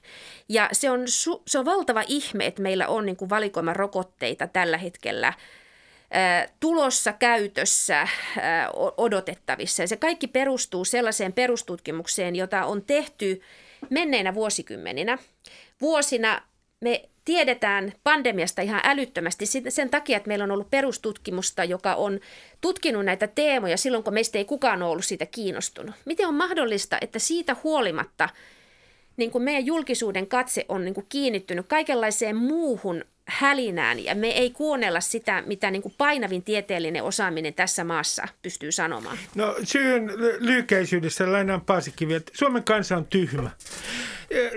Ja 0.49 0.69
se 0.71 0.89
on, 0.89 1.07
su, 1.07 1.43
se 1.47 1.59
on 1.59 1.65
valtava 1.65 2.03
ihme, 2.07 2.45
että 2.45 2.61
meillä 2.61 2.87
on 2.87 3.05
niin 3.05 3.17
kuin 3.17 3.29
valikoima 3.29 3.73
rokotteita 3.73 4.47
tällä 4.47 4.77
hetkellä 4.77 5.33
tulossa, 6.59 7.13
käytössä, 7.13 8.07
odotettavissa. 8.97 9.83
Ja 9.83 9.87
se 9.87 9.97
kaikki 9.97 10.27
perustuu 10.27 10.85
sellaiseen 10.85 11.33
perustutkimukseen, 11.33 12.35
jota 12.35 12.65
on 12.65 12.81
tehty 12.81 13.41
menneinä 13.89 14.33
vuosikymmeninä. 14.33 15.17
Vuosina 15.81 16.41
me 16.81 17.09
tiedetään 17.25 17.93
pandemiasta 18.03 18.61
ihan 18.61 18.81
älyttömästi 18.83 19.45
sen 19.69 19.89
takia, 19.89 20.17
että 20.17 20.27
meillä 20.27 20.43
on 20.43 20.51
ollut 20.51 20.69
perustutkimusta, 20.69 21.63
joka 21.63 21.95
on 21.95 22.19
tutkinut 22.61 23.05
näitä 23.05 23.27
teemoja 23.27 23.77
silloin, 23.77 24.03
kun 24.03 24.13
meistä 24.13 24.37
ei 24.37 24.45
kukaan 24.45 24.81
ole 24.83 24.91
ollut 24.91 25.05
siitä 25.05 25.25
kiinnostunut. 25.25 25.95
Miten 26.05 26.27
on 26.27 26.33
mahdollista, 26.33 26.97
että 27.01 27.19
siitä 27.19 27.55
huolimatta 27.63 28.29
niin 29.17 29.31
kuin 29.31 29.43
meidän 29.43 29.65
julkisuuden 29.65 30.27
katse 30.27 30.65
on 30.69 30.85
niin 30.85 30.93
kuin 30.93 31.05
kiinnittynyt 31.09 31.65
kaikenlaiseen 31.67 32.35
muuhun 32.35 33.05
hälinään 33.25 34.03
ja 34.03 34.15
me 34.15 34.27
ei 34.27 34.49
kuunnella 34.49 35.01
sitä, 35.01 35.43
mitä 35.45 35.71
niin 35.71 35.81
kuin 35.81 35.93
painavin 35.97 36.43
tieteellinen 36.43 37.03
osaaminen 37.03 37.53
tässä 37.53 37.83
maassa 37.83 38.27
pystyy 38.41 38.71
sanomaan. 38.71 39.17
No 39.35 39.55
syyn 39.63 40.11
lyykeisyydessä 40.39 41.31
lainaan 41.31 41.61
Paasikivi, 41.61 42.13
että 42.13 42.31
Suomen 42.35 42.63
kansa 42.63 42.97
on 42.97 43.05
tyhmä. 43.05 43.49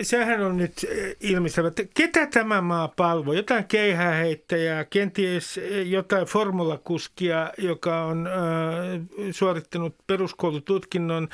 Sehän 0.03 0.41
on 0.41 0.57
nyt 0.57 0.87
ilmiselvä, 1.21 1.69
että 1.69 1.83
ketä 1.95 2.27
tämä 2.27 2.61
maa 2.61 2.89
palvoo? 2.89 3.35
Jotain 3.35 3.65
keihääheittäjää, 3.65 4.85
kenties 4.85 5.61
jotain 5.87 6.27
formulakuskia, 6.27 7.53
joka 7.59 8.05
on 8.05 8.27
äh, 8.27 8.33
suorittanut 9.31 9.97
peruskoulututkinnon. 10.07 11.29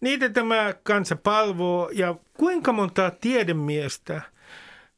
Niitä 0.00 0.28
tämä 0.28 0.74
kansa 0.82 1.16
palvoo 1.16 1.90
ja 1.92 2.14
kuinka 2.34 2.72
montaa 2.72 3.10
tiedemiestä– 3.10 4.22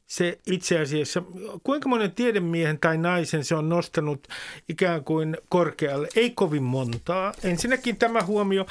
se 0.07 0.39
itse 0.47 0.79
asiassa, 0.81 1.23
kuinka 1.63 1.89
monen 1.89 2.13
tiedemiehen 2.13 2.79
tai 2.79 2.99
naisen 2.99 3.45
se 3.45 3.55
on 3.55 3.69
nostanut 3.69 4.29
ikään 4.69 5.05
kuin 5.05 5.37
korkealle? 5.49 6.09
Ei 6.17 6.31
kovin 6.31 6.63
montaa. 6.63 7.35
Ensinnäkin 7.45 7.97
tämä 7.97 8.23
huomio. 8.23 8.67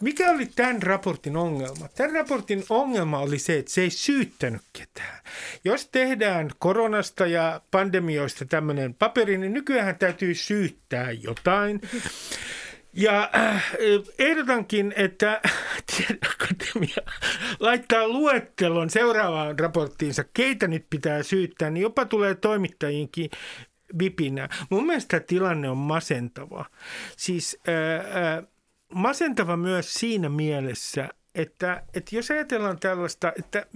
Mikä 0.00 0.30
oli 0.30 0.46
tämän 0.46 0.82
raportin 0.82 1.36
ongelma? 1.36 1.88
Tämän 1.88 2.12
raportin 2.12 2.64
ongelma 2.68 3.18
oli 3.18 3.38
se, 3.38 3.58
että 3.58 3.70
se 3.72 3.80
ei 3.80 3.90
syyttänyt 3.90 4.62
ketään. 4.72 5.18
Jos 5.64 5.88
tehdään 5.88 6.50
koronasta 6.58 7.26
ja 7.26 7.60
pandemioista 7.70 8.44
tämmöinen 8.44 8.94
paperi, 8.94 9.38
niin 9.38 9.54
nykyään 9.54 9.98
täytyy 9.98 10.34
syyttää 10.34 11.10
jotain. 11.10 11.80
Ja 12.98 13.30
äh, 13.36 13.72
ehdotankin, 14.18 14.94
että 14.96 15.40
Tiedeakatemia 15.96 16.96
laittaa 17.60 18.08
luettelon 18.08 18.90
seuraavaan 18.90 19.58
raporttiinsa, 19.58 20.24
keitä 20.34 20.68
nyt 20.68 20.86
pitää 20.90 21.22
syyttää, 21.22 21.70
niin 21.70 21.82
jopa 21.82 22.04
tulee 22.04 22.34
toimittajiinkin 22.34 23.30
vipinä. 23.98 24.48
Mun 24.70 24.86
mielestä 24.86 25.20
tilanne 25.20 25.70
on 25.70 25.76
masentava. 25.76 26.64
Siis 27.16 27.58
äh, 27.68 28.34
äh, 28.36 28.44
masentava 28.94 29.56
myös 29.56 29.94
siinä 29.94 30.28
mielessä, 30.28 31.08
että, 31.34 31.82
että 31.94 32.16
jos 32.16 32.30
ajatellaan 32.30 32.80
tällaista, 32.80 33.32
että 33.38 33.66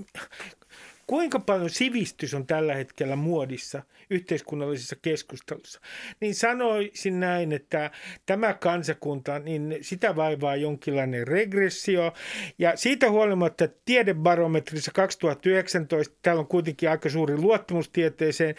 kuinka 1.06 1.40
paljon 1.40 1.70
sivistys 1.70 2.34
on 2.34 2.46
tällä 2.46 2.74
hetkellä 2.74 3.16
muodissa 3.16 3.82
yhteiskunnallisessa 4.10 4.96
keskustelussa, 5.02 5.80
niin 6.20 6.34
sanoisin 6.34 7.20
näin, 7.20 7.52
että 7.52 7.90
tämä 8.26 8.54
kansakunta, 8.54 9.38
niin 9.38 9.78
sitä 9.80 10.16
vaivaa 10.16 10.56
jonkinlainen 10.56 11.28
regressio. 11.28 12.12
Ja 12.58 12.76
siitä 12.76 13.10
huolimatta 13.10 13.68
tiedebarometrissa 13.84 14.90
2019, 14.94 16.14
täällä 16.22 16.40
on 16.40 16.46
kuitenkin 16.46 16.90
aika 16.90 17.08
suuri 17.08 17.36
luottamustieteeseen, 17.36 18.54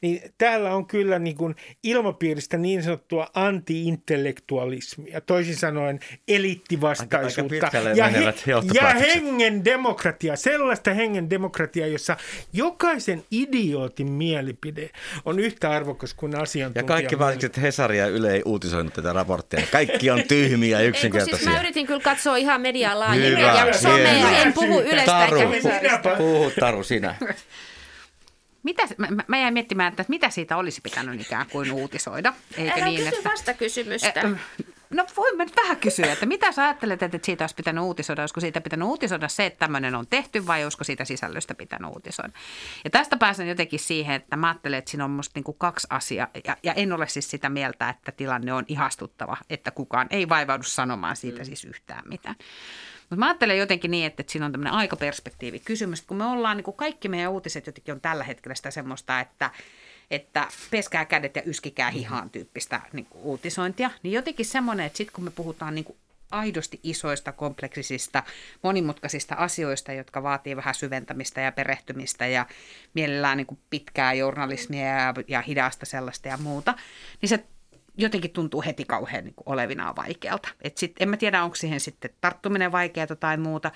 niin 0.00 0.20
täällä 0.38 0.74
on 0.74 0.86
kyllä 0.86 1.18
niin 1.18 1.36
kuin 1.36 1.54
ilmapiiristä 1.82 2.56
niin 2.56 2.82
sanottua 2.82 3.26
anti-intellektualismia, 3.34 5.20
toisin 5.20 5.56
sanoen 5.56 6.00
eliittivastaisuutta. 6.28 7.66
Aika, 7.66 7.78
aika 7.78 7.90
ja, 7.90 8.08
he, 8.08 8.52
ja 8.74 8.88
hengen 8.88 9.64
demokratia, 9.64 10.36
sellaista 10.36 10.94
hengen 10.94 11.30
demokratiaa, 11.30 11.87
jossa 11.88 12.16
jokaisen 12.52 13.24
idiootin 13.30 14.12
mielipide 14.12 14.90
on 15.24 15.38
yhtä 15.38 15.70
arvokas 15.70 16.14
kuin 16.14 16.36
asiantuntija. 16.42 16.82
Ja 16.82 16.86
kaikki 16.86 17.18
varsinkin 17.18 17.62
Hesari 17.62 17.98
ja 17.98 18.06
Yle 18.06 18.32
ei 18.32 18.42
uutisoinut 18.44 18.94
tätä 18.94 19.12
raporttia. 19.12 19.62
Kaikki 19.72 20.10
on 20.10 20.22
tyhmiä 20.28 20.80
yksinkertaisia. 20.80 21.38
Ei, 21.38 21.44
siis 21.44 21.54
mä 21.54 21.60
yritin 21.60 21.86
kyllä 21.86 22.00
katsoa 22.00 22.36
ihan 22.36 22.60
mediaa 22.60 22.98
laajemmin 22.98 23.44
ja 23.44 23.78
somea, 23.78 24.42
en 24.42 24.52
puhu 24.52 24.80
Ylestä 24.80 25.06
Taru, 25.06 25.40
eikä 25.40 25.48
Hesarista. 25.48 26.16
Puhu 26.16 26.52
Taru 26.60 26.82
sinä. 26.82 27.14
Mitä, 28.62 28.82
mä, 28.96 29.08
mä 29.26 29.38
jäin 29.38 29.54
miettimään, 29.54 29.90
että 29.90 30.04
mitä 30.08 30.30
siitä 30.30 30.56
olisi 30.56 30.80
pitänyt 30.80 31.20
ikään 31.20 31.46
kuin 31.46 31.72
uutisoida. 31.72 32.32
Eikä 32.56 32.74
Älä 32.74 32.84
niin, 32.84 32.96
kysy 32.96 33.16
että, 33.16 33.30
vastakysymystä. 33.30 34.30
No 34.90 35.06
voin 35.16 35.38
nyt 35.38 35.56
vähän 35.56 35.76
kysyä, 35.76 36.12
että 36.12 36.26
mitä 36.26 36.52
sä 36.52 36.64
ajattelet, 36.64 37.02
että 37.02 37.18
siitä 37.22 37.44
olisi 37.44 37.54
pitänyt 37.54 37.84
uutisoida? 37.84 38.22
Olisiko 38.22 38.40
siitä 38.40 38.60
pitänyt 38.60 38.88
uutisoida 38.88 39.28
se, 39.28 39.46
että 39.46 39.58
tämmöinen 39.58 39.94
on 39.94 40.06
tehty 40.06 40.46
vai 40.46 40.62
olisiko 40.64 40.84
siitä 40.84 41.04
sisällöstä 41.04 41.54
pitänyt 41.54 41.90
uutisoida? 41.90 42.32
Ja 42.84 42.90
tästä 42.90 43.16
pääsen 43.16 43.48
jotenkin 43.48 43.80
siihen, 43.80 44.14
että 44.14 44.36
mä 44.36 44.48
ajattelen, 44.48 44.78
että 44.78 44.90
siinä 44.90 45.04
on 45.04 45.10
musta 45.10 45.32
niin 45.34 45.44
kuin 45.44 45.58
kaksi 45.58 45.86
asiaa. 45.90 46.28
Ja, 46.44 46.56
ja 46.62 46.72
en 46.72 46.92
ole 46.92 47.08
siis 47.08 47.30
sitä 47.30 47.48
mieltä, 47.48 47.88
että 47.88 48.12
tilanne 48.12 48.52
on 48.52 48.64
ihastuttava, 48.68 49.36
että 49.50 49.70
kukaan 49.70 50.06
ei 50.10 50.28
vaivaudu 50.28 50.62
sanomaan 50.62 51.16
siitä 51.16 51.44
siis 51.44 51.64
yhtään 51.64 52.02
mitään. 52.08 52.36
Mutta 53.00 53.16
mä 53.16 53.26
ajattelen 53.26 53.58
jotenkin 53.58 53.90
niin, 53.90 54.06
että, 54.06 54.24
siinä 54.26 54.46
on 54.46 54.52
tämmöinen 54.52 54.74
aikaperspektiivi 54.74 55.58
kysymys. 55.58 56.02
Kun 56.02 56.16
me 56.16 56.24
ollaan, 56.24 56.56
niin 56.56 56.64
kuin 56.64 56.76
kaikki 56.76 57.08
meidän 57.08 57.30
uutiset 57.30 57.66
jotenkin 57.66 57.94
on 57.94 58.00
tällä 58.00 58.24
hetkellä 58.24 58.54
sitä 58.54 58.70
semmoista, 58.70 59.20
että– 59.20 59.50
että 60.10 60.48
peskää 60.70 61.04
kädet 61.04 61.36
ja 61.36 61.42
yskikää 61.42 61.90
hihaan 61.90 62.30
tyyppistä 62.30 62.80
niin 62.92 63.06
kuin 63.06 63.22
uutisointia, 63.22 63.90
niin 64.02 64.12
jotenkin 64.12 64.46
semmoinen, 64.46 64.86
että 64.86 64.96
sitten 64.96 65.14
kun 65.14 65.24
me 65.24 65.30
puhutaan 65.30 65.74
niin 65.74 65.84
kuin 65.84 65.98
aidosti 66.30 66.80
isoista, 66.82 67.32
kompleksisista, 67.32 68.22
monimutkaisista 68.62 69.34
asioista, 69.34 69.92
jotka 69.92 70.22
vaatii 70.22 70.56
vähän 70.56 70.74
syventämistä 70.74 71.40
ja 71.40 71.52
perehtymistä 71.52 72.26
ja 72.26 72.46
mielellään 72.94 73.36
niin 73.36 73.46
kuin 73.46 73.60
pitkää 73.70 74.12
journalismia 74.12 74.86
ja, 74.86 75.14
ja 75.28 75.40
hidasta 75.40 75.86
sellaista 75.86 76.28
ja 76.28 76.36
muuta, 76.36 76.74
niin 77.22 77.28
se 77.28 77.44
jotenkin 77.96 78.30
tuntuu 78.30 78.62
heti 78.66 78.84
kauhean 78.84 79.24
niin 79.24 79.34
olevinaan 79.46 79.96
vaikealta. 79.96 80.48
Et 80.62 80.78
sit, 80.78 80.92
en 81.00 81.08
mä 81.08 81.16
tiedä, 81.16 81.44
onko 81.44 81.56
siihen 81.56 81.80
sitten 81.80 82.10
tarttuminen 82.20 82.72
vaikeaa 82.72 83.06
tai 83.20 83.36
muuta, 83.36 83.70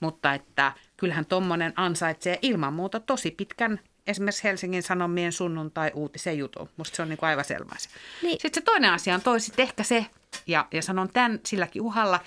mutta 0.00 0.34
että 0.34 0.72
kyllähän 0.96 1.26
tuommoinen 1.26 1.72
ansaitsee 1.76 2.38
ilman 2.42 2.72
muuta 2.72 3.00
tosi 3.00 3.30
pitkän 3.30 3.80
esimerkiksi 4.06 4.44
Helsingin 4.44 4.82
Sanomien 4.82 5.32
sunnuntai-uutisen 5.32 6.38
jutun. 6.38 6.68
Musta 6.76 6.96
se 6.96 7.02
on 7.02 7.08
niin 7.08 7.18
kuin 7.18 7.28
aivan 7.28 7.44
selvä 7.44 7.72
asia. 7.74 7.92
Niin. 8.22 8.32
Sitten 8.40 8.54
se 8.54 8.60
toinen 8.60 8.92
asia 8.92 9.14
on 9.14 9.20
toisit 9.20 9.60
ehkä 9.60 9.82
se, 9.82 10.06
ja, 10.46 10.68
ja 10.72 10.82
sanon 10.82 11.08
tämän 11.12 11.40
silläkin 11.46 11.82
uhalla, 11.82 12.20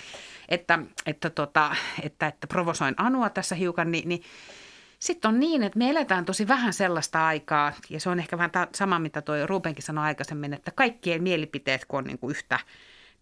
että, 0.50 0.80
että, 1.06 1.30
tota, 1.30 1.76
että, 2.04 2.28
että 2.28 2.48
provosoin 2.48 2.96
Anua 2.98 3.30
tässä 3.30 3.56
hiukan, 3.56 3.92
niin, 3.92 4.10
niin 4.10 4.24
sitten 5.00 5.30
on 5.30 5.40
niin, 5.40 5.64
että 5.64 5.80
me 5.80 5.90
eletään 5.90 6.26
tosi 6.26 6.48
vähän 6.48 6.74
sellaista 6.74 7.28
aikaa, 7.28 7.74
ja 7.90 8.00
se 8.00 8.10
on 8.10 8.20
ehkä 8.20 8.38
vähän 8.38 8.52
sama, 8.76 9.00
mitä 9.00 9.22
tuo 9.22 9.36
Rubenkin 9.46 9.84
sanoi 9.84 10.04
aikaisemmin, 10.04 10.54
että 10.54 10.72
kaikkien 10.72 11.24
mielipiteet, 11.24 11.86
kun 11.86 11.98
on 11.98 12.04
niin 12.04 12.20
kuin 12.20 12.32
yhtä 12.32 12.60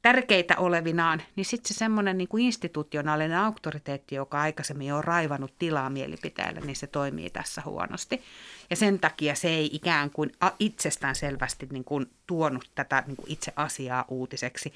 tärkeitä 0.06 0.56
olevinaan, 0.58 1.22
niin 1.36 1.46
sitten 1.46 1.74
se 1.74 1.78
semmoinen 1.78 2.18
niin 2.18 2.30
institutionaalinen 2.40 3.38
auktoriteetti, 3.38 4.16
joka 4.16 4.42
aikaisemmin 4.42 4.94
on 4.94 5.04
raivannut 5.04 5.54
tilaa 5.60 5.90
mielipiteelle, 5.90 6.60
niin 6.60 6.76
se 6.76 6.88
toimii 6.88 7.30
tässä 7.30 7.62
huonosti. 7.66 8.22
Ja 8.70 8.76
sen 8.76 9.00
takia 9.00 9.36
se 9.36 9.48
ei 9.48 9.70
ikään 9.74 10.10
kuin 10.10 10.32
itsestään 10.60 11.16
selvästi 11.16 11.68
niin 11.72 11.84
kuin 11.84 12.06
tuonut 12.28 12.70
tätä 12.76 13.04
niin 13.08 13.16
kuin 13.16 13.32
itse 13.32 13.54
asiaa 13.56 14.06
uutiseksi, 14.08 14.74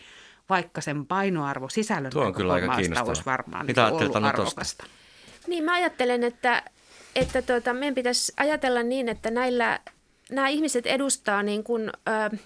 vaikka 0.49 0.81
sen 0.81 1.05
painoarvo 1.05 1.69
sisällön 1.69 2.11
Tuo 2.11 2.25
on 2.25 2.33
kyllä 2.33 2.53
aika 2.53 2.75
olisi 3.05 3.25
varmaan 3.25 3.65
Mitä 3.65 3.89
niin 3.89 3.93
ollut 3.93 4.15
arvokasta. 4.15 4.85
Niin 5.47 5.63
mä 5.63 5.73
ajattelen, 5.73 6.23
että, 6.23 6.63
että 7.15 7.41
tuota, 7.41 7.73
meidän 7.73 7.95
pitäisi 7.95 8.33
ajatella 8.37 8.83
niin, 8.83 9.09
että 9.09 9.31
näillä, 9.31 9.79
nämä 10.31 10.47
ihmiset 10.47 10.85
edustaa 10.85 11.43
niin 11.43 11.63
kuin, 11.63 11.89
ö, 11.89 12.37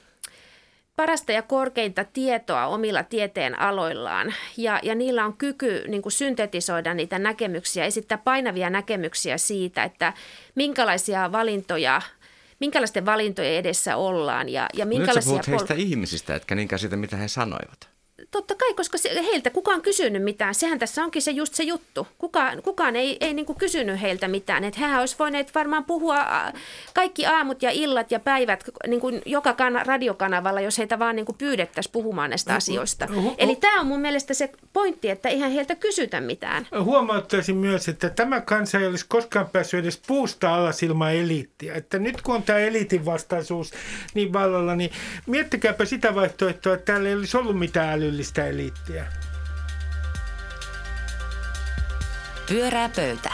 parasta 0.95 1.31
ja 1.31 1.41
korkeinta 1.41 2.03
tietoa 2.03 2.67
omilla 2.67 3.03
tieteen 3.03 3.59
aloillaan 3.59 4.33
ja, 4.57 4.79
ja 4.83 4.95
niillä 4.95 5.25
on 5.25 5.37
kyky 5.37 5.83
niin 5.87 6.01
kuin 6.01 6.13
syntetisoida 6.13 6.93
niitä 6.93 7.19
näkemyksiä, 7.19 7.85
esittää 7.85 8.17
painavia 8.17 8.69
näkemyksiä 8.69 9.37
siitä, 9.37 9.83
että 9.83 10.13
minkälaisia 10.55 11.31
valintoja 11.31 12.01
minkälaisten 12.59 13.05
valintojen 13.05 13.53
edessä 13.53 13.95
ollaan 13.95 14.49
ja, 14.49 14.69
ja 14.73 14.85
minkälaisia... 14.85 15.15
Nyt 15.15 15.23
sä 15.23 15.29
puhut 15.29 15.47
heistä 15.47 15.73
pol- 15.73 15.79
ihmisistä, 15.79 16.35
etkä 16.35 16.55
niinkään 16.55 16.79
siitä, 16.79 16.95
mitä 16.95 17.17
he 17.17 17.27
sanoivat. 17.27 17.92
Totta 18.31 18.55
kai, 18.55 18.73
koska 18.73 18.97
se, 18.97 19.09
heiltä 19.23 19.49
kukaan 19.49 19.81
kysynyt 19.81 20.23
mitään. 20.23 20.55
Sehän 20.55 20.79
tässä 20.79 21.03
onkin 21.03 21.21
se 21.21 21.31
just 21.31 21.53
se 21.53 21.63
juttu. 21.63 22.07
Kukaan, 22.17 22.61
kukaan 22.61 22.95
ei, 22.95 23.17
ei 23.19 23.33
niin 23.33 23.55
kysynyt 23.57 24.01
heiltä 24.01 24.27
mitään. 24.27 24.63
Että 24.63 24.79
hehän 24.79 24.99
olisi 24.99 25.15
voineet 25.19 25.55
varmaan 25.55 25.83
puhua 25.83 26.25
kaikki 26.93 27.25
aamut 27.25 27.61
ja 27.61 27.71
illat 27.71 28.11
ja 28.11 28.19
päivät 28.19 28.63
niin 28.87 29.01
kuin 29.01 29.21
joka 29.25 29.53
kan- 29.53 29.85
radiokanavalla, 29.85 30.61
jos 30.61 30.77
heitä 30.77 30.99
vaan 30.99 31.15
niin 31.15 31.25
pyydettäisiin 31.37 31.91
puhumaan 31.91 32.29
näistä 32.29 32.55
asioista. 32.55 33.07
Eli 33.37 33.55
tämä 33.55 33.79
on 33.79 33.87
mun 33.87 33.99
mielestä 33.99 34.33
se 34.33 34.49
pointti, 34.73 35.09
että 35.09 35.29
eihän 35.29 35.51
heiltä 35.51 35.75
kysytä 35.75 36.21
mitään. 36.21 36.67
Huomauttaisin 36.83 37.55
myös, 37.55 37.87
että 37.87 38.09
tämä 38.09 38.41
kansa 38.41 38.79
ei 38.79 38.87
olisi 38.87 39.05
koskaan 39.07 39.49
päässyt 39.49 39.79
edes 39.79 40.01
puusta 40.07 40.55
alas 40.55 40.83
ilman 40.83 41.13
eliittiä. 41.13 41.73
Että 41.73 41.99
nyt 41.99 42.21
kun 42.21 42.35
on 42.35 42.43
tämä 42.43 42.59
eliitin 42.59 43.05
vastaisuus 43.05 43.71
niin 44.13 44.33
vallalla, 44.33 44.75
niin 44.75 44.91
miettikääpä 45.27 45.85
sitä 45.85 46.15
vaihtoehtoa, 46.15 46.73
että 46.73 46.85
täällä 46.85 47.09
ei 47.09 47.15
olisi 47.15 47.37
ollut 47.37 47.59
mitään 47.59 47.89
älyllistä 47.89 48.12
todellista 48.13 48.45
eliittiä. 48.45 49.05
Pyörää 52.49 52.89
pöytä. 52.89 53.31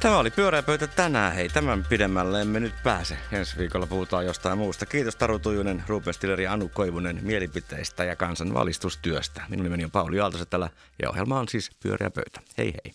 Tämä 0.00 0.18
oli 0.18 0.30
pyöreä 0.30 0.62
pöytä 0.62 0.86
tänään. 0.86 1.32
Hei, 1.32 1.48
tämän 1.48 1.84
pidemmälle 1.84 2.40
emme 2.40 2.60
nyt 2.60 2.74
pääse. 2.82 3.18
Ensi 3.32 3.58
viikolla 3.58 3.86
puhutaan 3.86 4.26
jostain 4.26 4.58
muusta. 4.58 4.86
Kiitos 4.86 5.16
Taru 5.16 5.38
Tujunen, 5.38 5.84
Ruben 5.86 6.14
Stiller 6.14 6.40
ja 6.40 6.52
Anu 6.52 6.68
Koivunen 6.68 7.18
mielipiteistä 7.22 8.04
ja 8.04 8.16
kansan 8.16 8.54
valistustyöstä. 8.54 9.42
Minun 9.48 9.64
nimeni 9.64 9.84
on 9.84 9.90
Pauli 9.90 10.20
Aaltosetälä 10.20 10.70
ja 11.02 11.10
ohjelma 11.10 11.40
on 11.40 11.48
siis 11.48 11.70
Pyöreä 11.82 12.10
pöytä. 12.10 12.40
Hei 12.58 12.74
hei. 12.84 12.94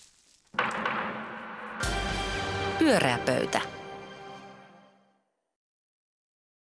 Pyöreä 2.80 3.20
pöytä. 3.26 3.76